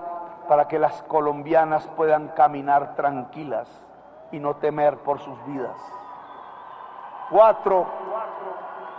para 0.47 0.67
que 0.67 0.79
las 0.79 1.01
colombianas 1.03 1.87
puedan 1.95 2.29
caminar 2.29 2.95
tranquilas 2.95 3.67
y 4.31 4.39
no 4.39 4.55
temer 4.55 4.97
por 4.97 5.19
sus 5.19 5.43
vidas. 5.45 5.75
Cuatro, 7.29 7.85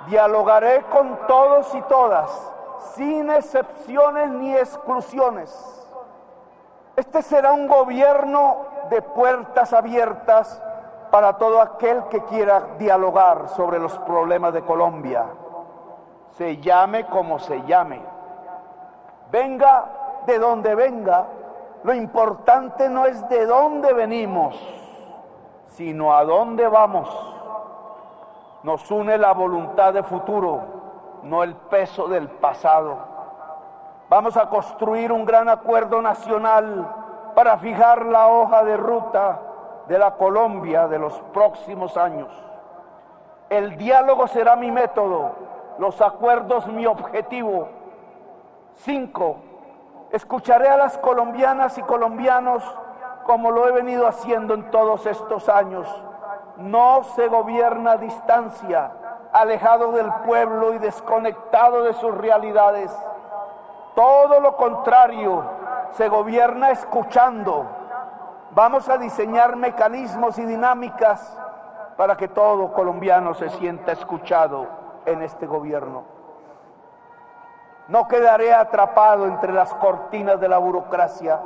dialogaré 0.06 0.82
con 0.84 1.18
todos 1.26 1.74
y 1.74 1.82
todas, 1.82 2.52
sin 2.94 3.30
excepciones 3.30 4.30
ni 4.30 4.54
exclusiones. 4.56 5.72
Este 6.96 7.22
será 7.22 7.52
un 7.52 7.68
gobierno 7.68 8.56
de 8.90 9.02
puertas 9.02 9.72
abiertas 9.72 10.62
para 11.10 11.34
todo 11.34 11.60
aquel 11.60 12.04
que 12.04 12.24
quiera 12.24 12.74
dialogar 12.78 13.48
sobre 13.50 13.78
los 13.78 13.96
problemas 14.00 14.52
de 14.54 14.62
Colombia. 14.62 15.24
Se 16.32 16.56
llame 16.58 17.06
como 17.06 17.38
se 17.38 17.62
llame. 17.62 18.00
Venga 19.30 19.84
de 20.26 20.38
donde 20.38 20.74
venga. 20.74 21.26
Lo 21.82 21.94
importante 21.94 22.88
no 22.88 23.06
es 23.06 23.28
de 23.28 23.46
dónde 23.46 23.92
venimos, 23.92 24.56
sino 25.66 26.14
a 26.14 26.24
dónde 26.24 26.66
vamos. 26.68 27.08
Nos 28.62 28.90
une 28.90 29.16
la 29.18 29.32
voluntad 29.32 29.94
de 29.94 30.02
futuro, 30.02 30.60
no 31.22 31.42
el 31.42 31.54
peso 31.54 32.08
del 32.08 32.28
pasado. 32.28 32.96
Vamos 34.08 34.36
a 34.36 34.48
construir 34.48 35.12
un 35.12 35.24
gran 35.24 35.48
acuerdo 35.48 36.02
nacional 36.02 36.86
para 37.34 37.58
fijar 37.58 38.06
la 38.06 38.28
hoja 38.28 38.64
de 38.64 38.76
ruta 38.76 39.40
de 39.88 39.98
la 39.98 40.16
Colombia 40.16 40.88
de 40.88 40.98
los 40.98 41.12
próximos 41.32 41.96
años. 41.96 42.28
El 43.48 43.76
diálogo 43.76 44.26
será 44.26 44.56
mi 44.56 44.70
método, 44.72 45.32
los 45.78 46.00
acuerdos 46.00 46.66
mi 46.66 46.86
objetivo. 46.86 47.68
Cinco, 48.74 49.36
escucharé 50.10 50.68
a 50.68 50.76
las 50.76 50.98
colombianas 50.98 51.76
y 51.78 51.82
colombianos 51.82 52.62
como 53.24 53.50
lo 53.50 53.68
he 53.68 53.72
venido 53.72 54.06
haciendo 54.06 54.54
en 54.54 54.70
todos 54.70 55.06
estos 55.06 55.48
años. 55.48 55.88
No 56.56 57.02
se 57.14 57.28
gobierna 57.28 57.92
a 57.92 57.96
distancia, 57.96 58.92
alejado 59.32 59.92
del 59.92 60.10
pueblo 60.24 60.74
y 60.74 60.78
desconectado 60.78 61.82
de 61.82 61.94
sus 61.94 62.14
realidades. 62.14 62.96
Todo 63.94 64.40
lo 64.40 64.56
contrario, 64.56 65.44
se 65.92 66.08
gobierna 66.08 66.70
escuchando, 66.70 67.66
Vamos 68.56 68.88
a 68.88 68.96
diseñar 68.96 69.54
mecanismos 69.54 70.38
y 70.38 70.46
dinámicas 70.46 71.38
para 71.98 72.16
que 72.16 72.26
todo 72.26 72.72
colombiano 72.72 73.34
se 73.34 73.50
sienta 73.50 73.92
escuchado 73.92 74.66
en 75.04 75.20
este 75.20 75.46
gobierno. 75.46 76.15
No 77.88 78.08
quedaré 78.08 78.52
atrapado 78.52 79.26
entre 79.26 79.52
las 79.52 79.72
cortinas 79.74 80.40
de 80.40 80.48
la 80.48 80.58
burocracia. 80.58 81.40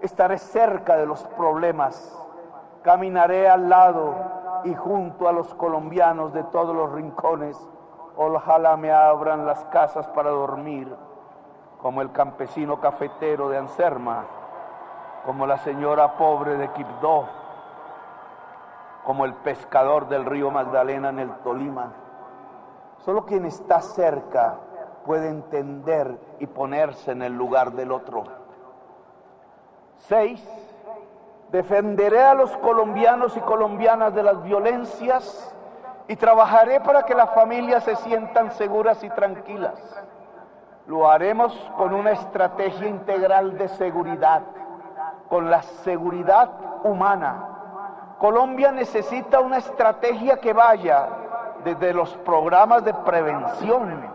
Estaré 0.00 0.38
cerca 0.38 0.96
de 0.96 1.06
los 1.06 1.22
problemas. 1.36 2.16
Caminaré 2.82 3.48
al 3.48 3.68
lado 3.68 4.14
y 4.64 4.74
junto 4.74 5.28
a 5.28 5.32
los 5.32 5.52
colombianos 5.54 6.32
de 6.32 6.44
todos 6.44 6.74
los 6.74 6.92
rincones. 6.92 7.58
Ojalá 8.16 8.76
me 8.76 8.92
abran 8.92 9.46
las 9.46 9.64
casas 9.66 10.06
para 10.08 10.30
dormir, 10.30 10.94
como 11.80 12.02
el 12.02 12.12
campesino 12.12 12.80
cafetero 12.80 13.48
de 13.48 13.58
Anserma 13.58 14.24
como 15.24 15.46
la 15.46 15.58
señora 15.58 16.16
pobre 16.16 16.56
de 16.56 16.68
Quibdó, 16.72 17.26
como 19.04 19.24
el 19.24 19.34
pescador 19.34 20.08
del 20.08 20.24
río 20.24 20.50
Magdalena 20.50 21.10
en 21.10 21.18
el 21.18 21.30
Tolima. 21.38 21.92
Solo 22.98 23.24
quien 23.24 23.44
está 23.44 23.80
cerca 23.80 24.56
puede 25.04 25.28
entender 25.28 26.18
y 26.38 26.46
ponerse 26.46 27.12
en 27.12 27.22
el 27.22 27.32
lugar 27.32 27.72
del 27.72 27.92
otro. 27.92 28.24
Seis, 29.96 30.42
defenderé 31.50 32.22
a 32.22 32.34
los 32.34 32.56
colombianos 32.58 33.36
y 33.36 33.40
colombianas 33.40 34.14
de 34.14 34.22
las 34.22 34.42
violencias 34.42 35.54
y 36.08 36.16
trabajaré 36.16 36.80
para 36.80 37.04
que 37.04 37.14
las 37.14 37.30
familias 37.34 37.84
se 37.84 37.96
sientan 37.96 38.50
seguras 38.52 39.02
y 39.04 39.10
tranquilas. 39.10 39.78
Lo 40.86 41.08
haremos 41.08 41.52
con 41.76 41.94
una 41.94 42.12
estrategia 42.12 42.88
integral 42.88 43.56
de 43.56 43.68
seguridad 43.68 44.42
con 45.30 45.48
la 45.48 45.62
seguridad 45.62 46.50
humana. 46.82 47.46
Colombia 48.18 48.72
necesita 48.72 49.40
una 49.40 49.58
estrategia 49.58 50.38
que 50.38 50.52
vaya 50.52 51.08
desde 51.64 51.94
los 51.94 52.14
programas 52.18 52.84
de 52.84 52.92
prevención, 52.92 54.10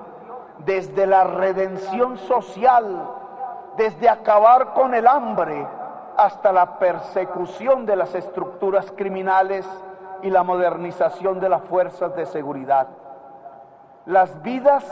desde 0.60 1.06
la 1.06 1.24
redención 1.24 2.18
social, 2.18 3.10
desde 3.78 4.10
acabar 4.10 4.74
con 4.74 4.94
el 4.94 5.08
hambre 5.08 5.68
hasta 6.18 6.52
la 6.52 6.80
persecución 6.80 7.86
de 7.86 7.96
las 7.96 8.16
estructuras 8.16 8.92
criminales 8.96 9.66
y 10.22 10.30
la 10.30 10.44
modernización 10.44 11.40
de 11.40 11.50
las 11.50 11.62
fuerzas 11.64 12.16
de 12.16 12.26
seguridad. 12.26 12.88
Las 14.06 14.42
vidas 14.42 14.86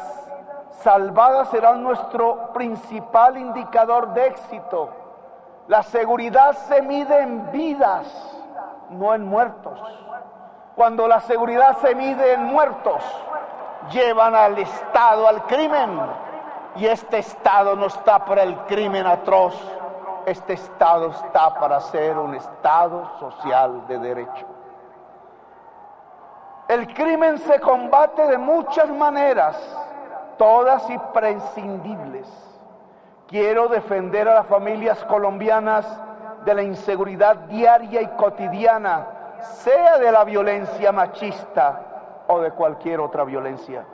salvadas 0.82 1.50
serán 1.50 1.82
nuestro 1.84 2.52
principal 2.54 3.38
indicador 3.38 4.14
de 4.14 4.28
éxito 4.28 5.04
la 5.68 5.82
seguridad 5.82 6.54
se 6.68 6.82
mide 6.82 7.22
en 7.22 7.50
vidas, 7.52 8.06
no 8.90 9.16
en 9.16 9.26
muertos. 9.26 9.80
Cuando 10.76 11.08
la 11.08 11.22
seguridad 11.22 11.78
se 11.78 11.96
mide 11.96 12.34
en 12.34 12.44
muertos, 12.44 13.02
llevan 13.92 14.36
al 14.36 14.58
Estado 14.58 15.28
al 15.28 15.44
crimen. 15.44 16.00
Y 16.76 16.86
este 16.88 17.20
Estado 17.20 17.76
no 17.76 17.88
está 17.88 18.26
para 18.26 18.44
el 18.44 18.58
crimen 18.66 19.06
atroz, 19.06 19.56
este 20.26 20.54
Estado 20.54 21.12
está 21.12 21.54
para 21.54 21.80
ser 21.80 22.18
un 22.18 22.34
Estado 22.34 23.12
social 23.20 23.86
de 23.88 24.00
derecho. 24.00 24.48
El 26.68 26.92
crimen 26.94 27.38
se 27.40 27.60
combate 27.60 28.26
de 28.26 28.38
muchas 28.38 28.90
maneras, 28.90 29.56
todas 30.38 30.90
imprescindibles. 30.90 32.28
Quiero 33.28 33.68
defender 33.68 34.28
a 34.28 34.36
las 34.36 34.48
familias 34.48 35.04
colombianas 35.06 35.86
de 36.46 36.56
la 36.56 36.64
inseguridad 36.64 37.36
diaria 37.36 38.02
y 38.02 38.08
cotidiana, 38.16 39.08
sea 39.42 39.98
de 40.00 40.12
la 40.12 40.24
violencia 40.24 40.92
machista 40.92 41.93
de 42.40 42.52
cualquier 42.52 43.00
otra 43.00 43.24
violencia. 43.24 43.86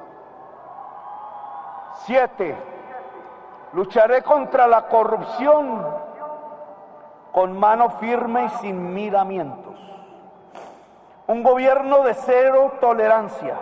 Siete, 2.06 2.56
lucharé 3.74 4.24
contra 4.24 4.68
la 4.68 4.88
corrupción 4.88 5.86
con 7.32 7.58
mano 7.58 7.90
firme 7.92 8.46
y 8.46 8.50
sin 8.50 8.94
miramientos. 8.94 9.76
Un 11.28 11.44
gobierno 11.44 12.04
de 12.04 12.14
cero 12.16 12.74
tolerancia. 12.82 13.56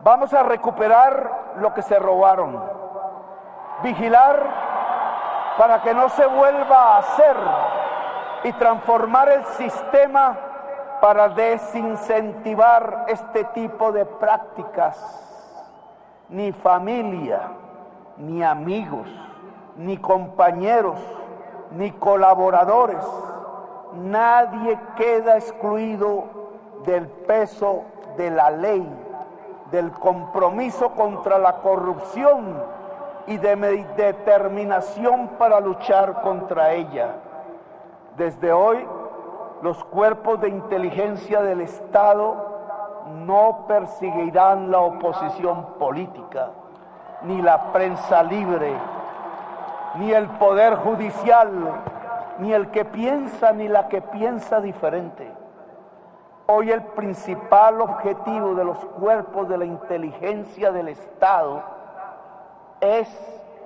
Vamos 0.00 0.32
a 0.32 0.42
recuperar 0.42 1.54
lo 1.56 1.74
que 1.74 1.82
se 1.82 1.98
robaron 1.98 2.60
vigilar 3.82 4.42
para 5.58 5.82
que 5.82 5.94
no 5.94 6.08
se 6.08 6.26
vuelva 6.26 6.94
a 6.94 6.98
hacer 6.98 7.36
y 8.44 8.52
transformar 8.54 9.28
el 9.28 9.44
sistema 9.46 10.36
para 11.00 11.28
desincentivar 11.28 13.06
este 13.08 13.44
tipo 13.44 13.92
de 13.92 14.04
prácticas. 14.04 15.20
Ni 16.28 16.52
familia, 16.52 17.42
ni 18.16 18.42
amigos, 18.42 19.08
ni 19.76 19.96
compañeros, 19.98 20.98
ni 21.72 21.90
colaboradores. 21.92 23.04
Nadie 23.94 24.78
queda 24.96 25.36
excluido 25.36 26.24
del 26.84 27.06
peso 27.06 27.84
de 28.16 28.30
la 28.30 28.50
ley, 28.50 28.88
del 29.70 29.90
compromiso 29.92 30.90
contra 30.90 31.38
la 31.38 31.56
corrupción 31.56 32.62
y 33.26 33.36
de 33.38 33.56
determinación 33.96 35.28
para 35.38 35.60
luchar 35.60 36.22
contra 36.22 36.72
ella. 36.72 37.16
Desde 38.16 38.52
hoy, 38.52 38.86
los 39.64 39.82
cuerpos 39.82 40.42
de 40.42 40.50
inteligencia 40.50 41.40
del 41.40 41.62
Estado 41.62 42.36
no 43.24 43.64
perseguirán 43.66 44.70
la 44.70 44.80
oposición 44.80 45.78
política, 45.78 46.50
ni 47.22 47.40
la 47.40 47.72
prensa 47.72 48.22
libre, 48.22 48.74
ni 49.94 50.12
el 50.12 50.28
poder 50.32 50.74
judicial, 50.74 51.50
ni 52.40 52.52
el 52.52 52.70
que 52.72 52.84
piensa, 52.84 53.52
ni 53.52 53.66
la 53.66 53.88
que 53.88 54.02
piensa 54.02 54.60
diferente. 54.60 55.32
Hoy 56.44 56.70
el 56.70 56.82
principal 56.82 57.80
objetivo 57.80 58.54
de 58.54 58.66
los 58.66 58.76
cuerpos 58.84 59.48
de 59.48 59.56
la 59.56 59.64
inteligencia 59.64 60.72
del 60.72 60.88
Estado 60.88 61.62
es 62.82 63.08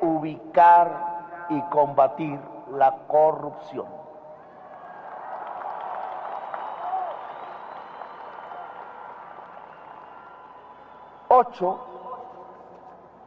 ubicar 0.00 0.92
y 1.48 1.60
combatir 1.62 2.38
la 2.70 2.94
corrupción. 3.08 3.97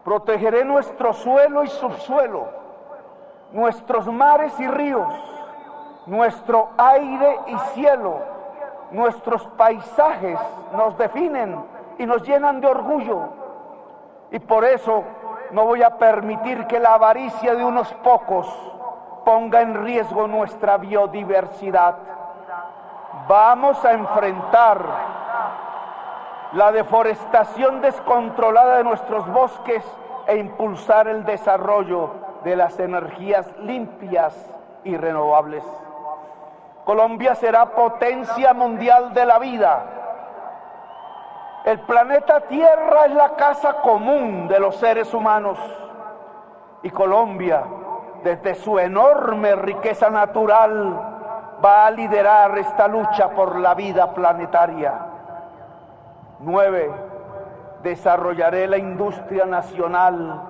Protegeré 0.03 0.65
nuestro 0.65 1.13
suelo 1.13 1.63
y 1.63 1.67
subsuelo, 1.67 2.47
nuestros 3.51 4.07
mares 4.07 4.59
y 4.59 4.67
ríos, 4.67 5.13
nuestro 6.07 6.69
aire 6.77 7.39
y 7.47 7.57
cielo, 7.73 8.19
nuestros 8.91 9.45
paisajes 9.57 10.39
nos 10.73 10.97
definen 10.97 11.63
y 11.99 12.05
nos 12.05 12.23
llenan 12.23 12.59
de 12.59 12.67
orgullo. 12.67 13.29
Y 14.31 14.39
por 14.39 14.65
eso 14.65 15.03
no 15.51 15.65
voy 15.65 15.83
a 15.83 15.97
permitir 15.97 16.65
que 16.65 16.79
la 16.79 16.95
avaricia 16.95 17.53
de 17.53 17.63
unos 17.63 17.93
pocos 17.95 18.47
ponga 19.23 19.61
en 19.61 19.85
riesgo 19.85 20.27
nuestra 20.27 20.77
biodiversidad. 20.77 21.95
Vamos 23.27 23.83
a 23.85 23.91
enfrentar 23.91 25.20
la 26.53 26.71
deforestación 26.71 27.81
descontrolada 27.81 28.77
de 28.77 28.83
nuestros 28.83 29.27
bosques 29.31 29.83
e 30.27 30.37
impulsar 30.37 31.07
el 31.07 31.23
desarrollo 31.25 32.11
de 32.43 32.55
las 32.55 32.79
energías 32.79 33.47
limpias 33.59 34.35
y 34.83 34.97
renovables. 34.97 35.63
Colombia 36.85 37.35
será 37.35 37.67
potencia 37.67 38.53
mundial 38.53 39.13
de 39.13 39.25
la 39.25 39.39
vida 39.39 40.01
el 41.63 41.79
planeta 41.81 42.41
Tierra 42.41 43.05
es 43.05 43.11
la 43.11 43.35
casa 43.35 43.73
común 43.81 44.47
de 44.47 44.59
los 44.59 44.77
seres 44.77 45.13
humanos 45.13 45.59
y 46.81 46.89
Colombia, 46.89 47.63
desde 48.23 48.55
su 48.55 48.79
enorme 48.79 49.55
riqueza 49.55 50.09
natural, 50.09 50.99
va 51.63 51.85
a 51.85 51.91
liderar 51.91 52.57
esta 52.57 52.87
lucha 52.87 53.29
por 53.29 53.59
la 53.59 53.75
vida 53.75 54.11
planetaria. 54.11 55.10
Nueve, 56.41 56.91
desarrollaré 57.83 58.67
la 58.67 58.77
industria 58.77 59.45
nacional, 59.45 60.41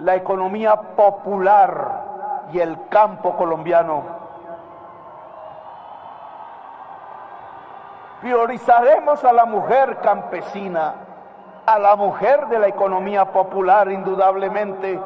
la 0.00 0.14
economía 0.16 0.74
popular 0.74 2.48
y 2.52 2.60
el 2.60 2.88
campo 2.88 3.36
colombiano 3.36 4.24
Priorizaremos 8.24 9.22
a 9.22 9.34
la 9.34 9.44
mujer 9.44 9.98
campesina, 9.98 10.94
a 11.66 11.78
la 11.78 11.94
mujer 11.94 12.46
de 12.46 12.58
la 12.58 12.68
economía 12.68 13.26
popular 13.26 13.90
indudablemente, 13.90 14.98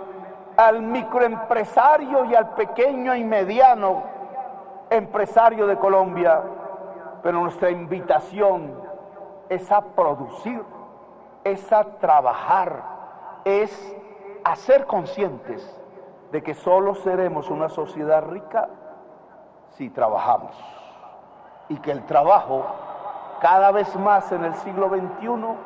al 0.57 0.83
microempresario 0.83 2.27
y 2.27 2.37
al 2.37 2.51
pequeño 2.51 3.17
y 3.17 3.25
mediano 3.25 4.05
empresario 4.89 5.67
de 5.67 5.77
Colombia. 5.79 6.43
Pero 7.21 7.41
nuestra 7.41 7.71
invitación 7.71 8.88
es 9.49 9.71
a 9.73 9.81
producir, 9.81 10.63
es 11.45 11.73
a 11.73 11.85
trabajar, 11.99 12.83
es 13.45 13.97
a 14.45 14.57
ser 14.57 14.87
conscientes 14.87 15.75
de 16.33 16.43
que 16.43 16.55
solo 16.55 16.95
seremos 16.95 17.49
una 17.51 17.69
sociedad 17.69 18.23
rica 18.29 18.69
si 19.71 19.91
trabajamos 19.91 20.55
y 21.69 21.77
que 21.77 21.93
el 21.93 22.05
trabajo 22.05 22.65
cada 23.41 23.71
vez 23.73 23.95
más 23.97 24.31
en 24.33 24.45
el 24.45 24.55
siglo 24.57 24.89
XXI 24.89 25.57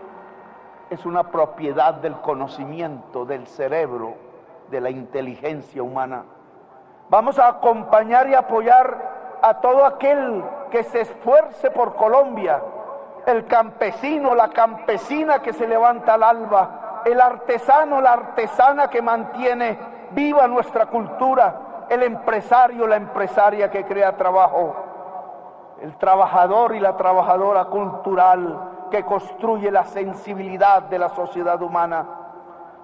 es 0.91 1.07
una 1.07 1.25
propiedad 1.31 1.95
del 1.95 2.15
conocimiento, 2.21 3.25
del 3.25 3.47
cerebro, 3.47 4.15
de 4.71 4.81
la 4.81 4.91
inteligencia 4.91 5.83
humana. 5.83 6.25
Vamos 7.09 7.39
a 7.39 7.49
acompañar 7.49 8.29
y 8.29 8.35
apoyar 8.35 9.39
a 9.41 9.61
todo 9.61 9.85
aquel 9.85 10.45
que 10.71 10.83
se 10.85 11.01
esfuerce 11.01 11.71
por 11.71 11.95
Colombia, 11.95 12.63
el 13.27 13.47
campesino, 13.47 14.35
la 14.35 14.49
campesina 14.49 15.41
que 15.41 15.53
se 15.53 15.67
levanta 15.67 16.15
al 16.15 16.23
alba, 16.23 17.03
el 17.05 17.21
artesano, 17.21 18.01
la 18.01 18.13
artesana 18.13 18.89
que 18.89 19.03
mantiene 19.03 19.79
viva 20.11 20.47
nuestra 20.47 20.87
cultura, 20.87 21.87
el 21.89 22.03
empresario, 22.03 22.87
la 22.87 22.97
empresaria 22.97 23.71
que 23.71 23.85
crea 23.85 24.17
trabajo 24.17 24.83
el 25.83 25.97
trabajador 25.97 26.77
y 26.77 26.81
la 26.81 26.97
trabajadora 26.97 27.65
cultural 27.65 28.87
que 28.91 29.05
construye 29.05 29.71
la 29.71 29.85
sensibilidad 29.85 30.83
de 30.83 30.99
la 30.99 31.09
sociedad 31.09 31.61
humana. 31.61 32.07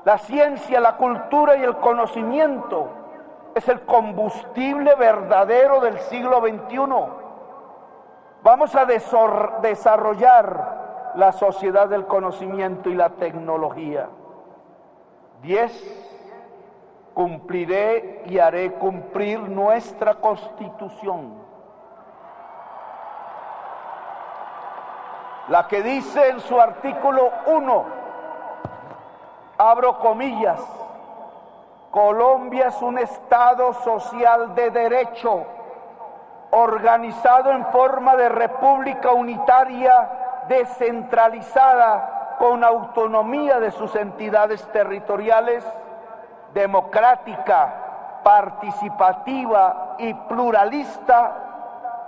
La 0.04 0.18
ciencia, 0.18 0.80
la 0.80 0.96
cultura 0.96 1.56
y 1.56 1.62
el 1.62 1.76
conocimiento 1.76 2.88
es 3.54 3.68
el 3.68 3.82
combustible 3.82 4.96
verdadero 4.96 5.80
del 5.80 5.98
siglo 6.00 6.40
XXI. 6.40 6.78
Vamos 8.42 8.74
a 8.74 8.86
desarrollar 8.86 11.12
la 11.14 11.32
sociedad 11.32 11.88
del 11.88 12.06
conocimiento 12.06 12.88
y 12.88 12.94
la 12.94 13.10
tecnología. 13.10 14.08
Diez, 15.42 15.72
cumpliré 17.14 18.22
y 18.26 18.38
haré 18.38 18.72
cumplir 18.74 19.40
nuestra 19.40 20.14
constitución 20.16 21.48
la 25.48 25.66
que 25.66 25.82
dice 25.82 26.28
en 26.28 26.40
su 26.40 26.60
artículo 26.60 27.30
1, 27.46 27.84
abro 29.56 29.98
comillas, 29.98 30.60
Colombia 31.90 32.68
es 32.68 32.82
un 32.82 32.98
Estado 32.98 33.72
social 33.72 34.54
de 34.54 34.70
derecho, 34.70 35.46
organizado 36.50 37.50
en 37.52 37.66
forma 37.66 38.16
de 38.16 38.28
república 38.28 39.12
unitaria, 39.12 40.08
descentralizada, 40.48 42.36
con 42.38 42.62
autonomía 42.62 43.58
de 43.58 43.72
sus 43.72 43.94
entidades 43.96 44.66
territoriales, 44.72 45.64
democrática, 46.54 48.20
participativa 48.22 49.96
y 49.98 50.14
pluralista, 50.14 51.32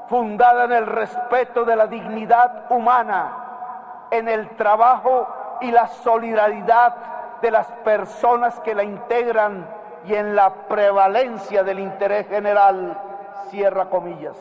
fundada 0.09 0.64
en 0.64 0.72
el 0.72 0.86
respeto 0.86 1.64
de 1.64 1.76
la 1.76 1.86
dignidad 1.86 2.70
humana, 2.70 4.07
en 4.11 4.28
el 4.28 4.51
trabajo 4.57 5.28
y 5.61 5.70
la 5.70 5.86
solidaridad 5.88 6.95
de 7.43 7.51
las 7.51 7.66
personas 7.84 8.59
que 8.61 8.74
la 8.74 8.84
integran 8.84 9.66
y 10.05 10.14
en 10.14 10.34
la 10.34 10.51
prevalencia 10.51 11.62
del 11.62 11.78
interés 11.78 12.28
general, 12.28 12.97
cierra 13.49 13.91
comillas. 13.91 14.36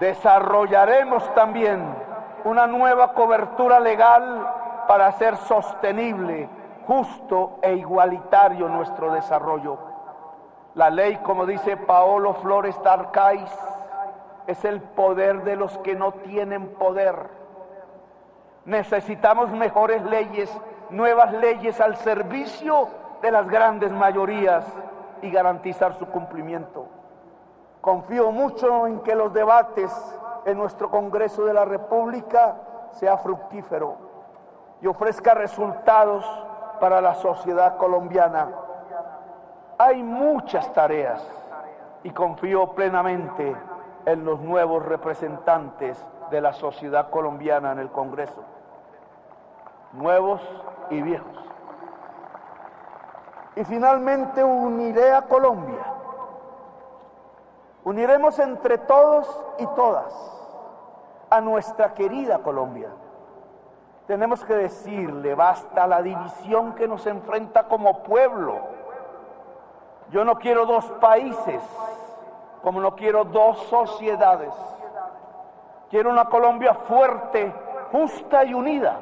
Desarrollaremos 0.00 1.34
también 1.34 1.94
una 2.44 2.66
nueva 2.66 3.12
cobertura 3.12 3.80
legal 3.80 4.48
para 4.88 5.08
hacer 5.08 5.36
sostenible, 5.36 6.48
justo 6.86 7.58
e 7.62 7.74
igualitario 7.74 8.68
nuestro 8.68 9.12
desarrollo. 9.12 9.78
La 10.74 10.88
ley, 10.88 11.16
como 11.18 11.44
dice 11.44 11.76
Paolo 11.76 12.34
Flores 12.34 12.80
Darcais, 12.82 13.52
es 14.46 14.64
el 14.64 14.80
poder 14.80 15.42
de 15.44 15.56
los 15.56 15.76
que 15.78 15.94
no 15.94 16.12
tienen 16.12 16.74
poder. 16.74 17.28
Necesitamos 18.64 19.50
mejores 19.50 20.02
leyes, 20.04 20.50
nuevas 20.88 21.32
leyes 21.32 21.80
al 21.80 21.96
servicio 21.96 22.88
de 23.20 23.30
las 23.30 23.48
grandes 23.48 23.92
mayorías 23.92 24.64
y 25.22 25.30
garantizar 25.30 25.94
su 25.94 26.06
cumplimiento. 26.06 26.86
Confío 27.80 28.30
mucho 28.30 28.86
en 28.86 29.00
que 29.00 29.14
los 29.14 29.32
debates 29.32 29.92
en 30.44 30.58
nuestro 30.58 30.90
Congreso 30.90 31.44
de 31.44 31.54
la 31.54 31.64
República 31.64 32.56
sea 32.92 33.16
fructífero 33.18 33.96
y 34.80 34.86
ofrezca 34.86 35.34
resultados 35.34 36.24
para 36.80 37.00
la 37.00 37.14
sociedad 37.14 37.76
colombiana. 37.76 38.48
Hay 39.78 40.02
muchas 40.02 40.72
tareas 40.72 41.26
y 42.02 42.10
confío 42.10 42.72
plenamente 42.72 43.56
en 44.06 44.24
los 44.24 44.40
nuevos 44.40 44.84
representantes 44.84 46.04
de 46.30 46.40
la 46.40 46.52
sociedad 46.52 47.10
colombiana 47.10 47.72
en 47.72 47.78
el 47.78 47.90
Congreso, 47.90 48.42
nuevos 49.92 50.40
y 50.90 51.02
viejos. 51.02 51.49
Y 53.60 53.64
finalmente 53.66 54.42
uniré 54.42 55.12
a 55.12 55.20
Colombia. 55.20 55.84
Uniremos 57.84 58.38
entre 58.38 58.78
todos 58.78 59.44
y 59.58 59.66
todas 59.76 60.14
a 61.28 61.42
nuestra 61.42 61.92
querida 61.92 62.38
Colombia. 62.38 62.88
Tenemos 64.06 64.42
que 64.46 64.54
decirle, 64.54 65.34
basta 65.34 65.86
la 65.86 66.00
división 66.00 66.74
que 66.74 66.88
nos 66.88 67.06
enfrenta 67.06 67.64
como 67.64 68.02
pueblo. 68.02 68.60
Yo 70.08 70.24
no 70.24 70.36
quiero 70.36 70.64
dos 70.64 70.86
países, 70.92 71.62
como 72.62 72.80
no 72.80 72.96
quiero 72.96 73.24
dos 73.24 73.58
sociedades. 73.64 74.54
Quiero 75.90 76.08
una 76.08 76.24
Colombia 76.24 76.72
fuerte, 76.72 77.52
justa 77.92 78.42
y 78.42 78.54
unida. 78.54 79.00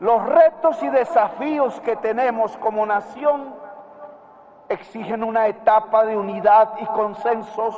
Los 0.00 0.24
retos 0.24 0.82
y 0.82 0.88
desafíos 0.88 1.78
que 1.80 1.94
tenemos 1.96 2.56
como 2.56 2.86
nación 2.86 3.54
exigen 4.70 5.22
una 5.22 5.46
etapa 5.46 6.06
de 6.06 6.16
unidad 6.16 6.70
y 6.80 6.86
consensos 6.86 7.76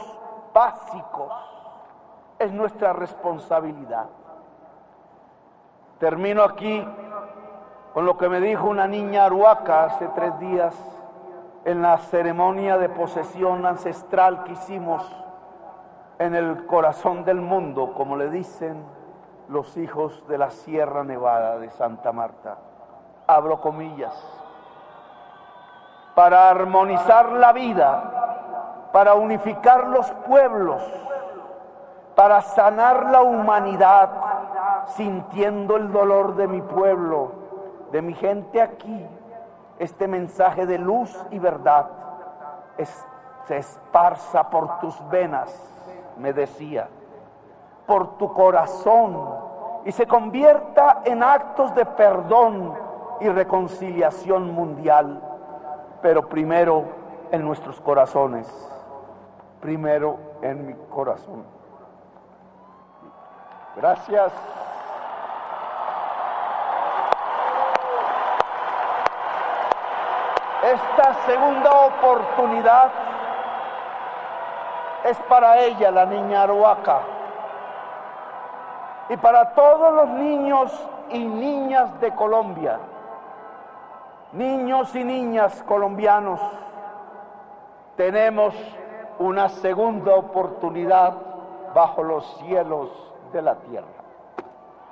básicos. 0.54 1.32
Es 2.38 2.52
nuestra 2.52 2.92
responsabilidad. 2.92 4.06
Termino 5.98 6.44
aquí 6.44 6.86
con 7.92 8.06
lo 8.06 8.16
que 8.16 8.28
me 8.28 8.40
dijo 8.40 8.68
una 8.68 8.86
niña 8.86 9.24
aruaca 9.24 9.84
hace 9.84 10.06
tres 10.14 10.38
días 10.38 10.74
en 11.64 11.82
la 11.82 11.98
ceremonia 11.98 12.78
de 12.78 12.88
posesión 12.88 13.66
ancestral 13.66 14.44
que 14.44 14.52
hicimos 14.52 15.04
en 16.20 16.36
el 16.36 16.66
corazón 16.66 17.24
del 17.24 17.40
mundo, 17.40 17.94
como 17.94 18.16
le 18.16 18.30
dicen 18.30 18.84
los 19.48 19.76
hijos 19.76 20.26
de 20.28 20.38
la 20.38 20.50
Sierra 20.50 21.04
Nevada 21.04 21.58
de 21.58 21.70
Santa 21.70 22.12
Marta. 22.12 22.56
Abro 23.26 23.60
comillas. 23.60 24.14
Para 26.14 26.50
armonizar 26.50 27.32
la 27.32 27.52
vida, 27.52 28.88
para 28.92 29.14
unificar 29.14 29.86
los 29.86 30.10
pueblos, 30.26 30.82
para 32.14 32.42
sanar 32.42 33.06
la 33.06 33.22
humanidad, 33.22 34.10
sintiendo 34.88 35.76
el 35.76 35.90
dolor 35.90 36.36
de 36.36 36.48
mi 36.48 36.60
pueblo, 36.60 37.32
de 37.90 38.02
mi 38.02 38.14
gente 38.14 38.60
aquí, 38.60 39.06
este 39.78 40.06
mensaje 40.06 40.66
de 40.66 40.78
luz 40.78 41.16
y 41.30 41.38
verdad 41.38 41.86
se 43.46 43.56
esparza 43.58 44.50
por 44.50 44.78
tus 44.80 44.96
venas, 45.08 45.50
me 46.16 46.32
decía 46.32 46.88
por 47.92 48.16
tu 48.16 48.32
corazón 48.32 49.22
y 49.84 49.92
se 49.92 50.06
convierta 50.06 51.02
en 51.04 51.22
actos 51.22 51.74
de 51.74 51.84
perdón 51.84 52.72
y 53.20 53.28
reconciliación 53.28 54.50
mundial, 54.50 55.20
pero 56.00 56.26
primero 56.26 56.84
en 57.30 57.44
nuestros 57.44 57.78
corazones, 57.82 58.48
primero 59.60 60.16
en 60.40 60.68
mi 60.68 60.74
corazón. 60.88 61.44
Gracias. 63.76 64.32
Esta 70.62 71.14
segunda 71.26 71.70
oportunidad 71.88 72.90
es 75.04 75.18
para 75.28 75.58
ella, 75.58 75.90
la 75.90 76.06
niña 76.06 76.44
Aruaca 76.44 77.02
y 79.12 79.16
para 79.18 79.52
todos 79.52 79.92
los 79.92 80.08
niños 80.08 80.72
y 81.10 81.18
niñas 81.18 82.00
de 82.00 82.14
Colombia, 82.14 82.78
niños 84.32 84.94
y 84.96 85.04
niñas 85.04 85.62
colombianos, 85.64 86.40
tenemos 87.94 88.54
una 89.18 89.50
segunda 89.50 90.14
oportunidad 90.14 91.12
bajo 91.74 92.02
los 92.02 92.24
cielos 92.38 92.88
de 93.34 93.42
la 93.42 93.56
tierra. 93.56 93.86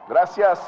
Gracias. 0.07 0.61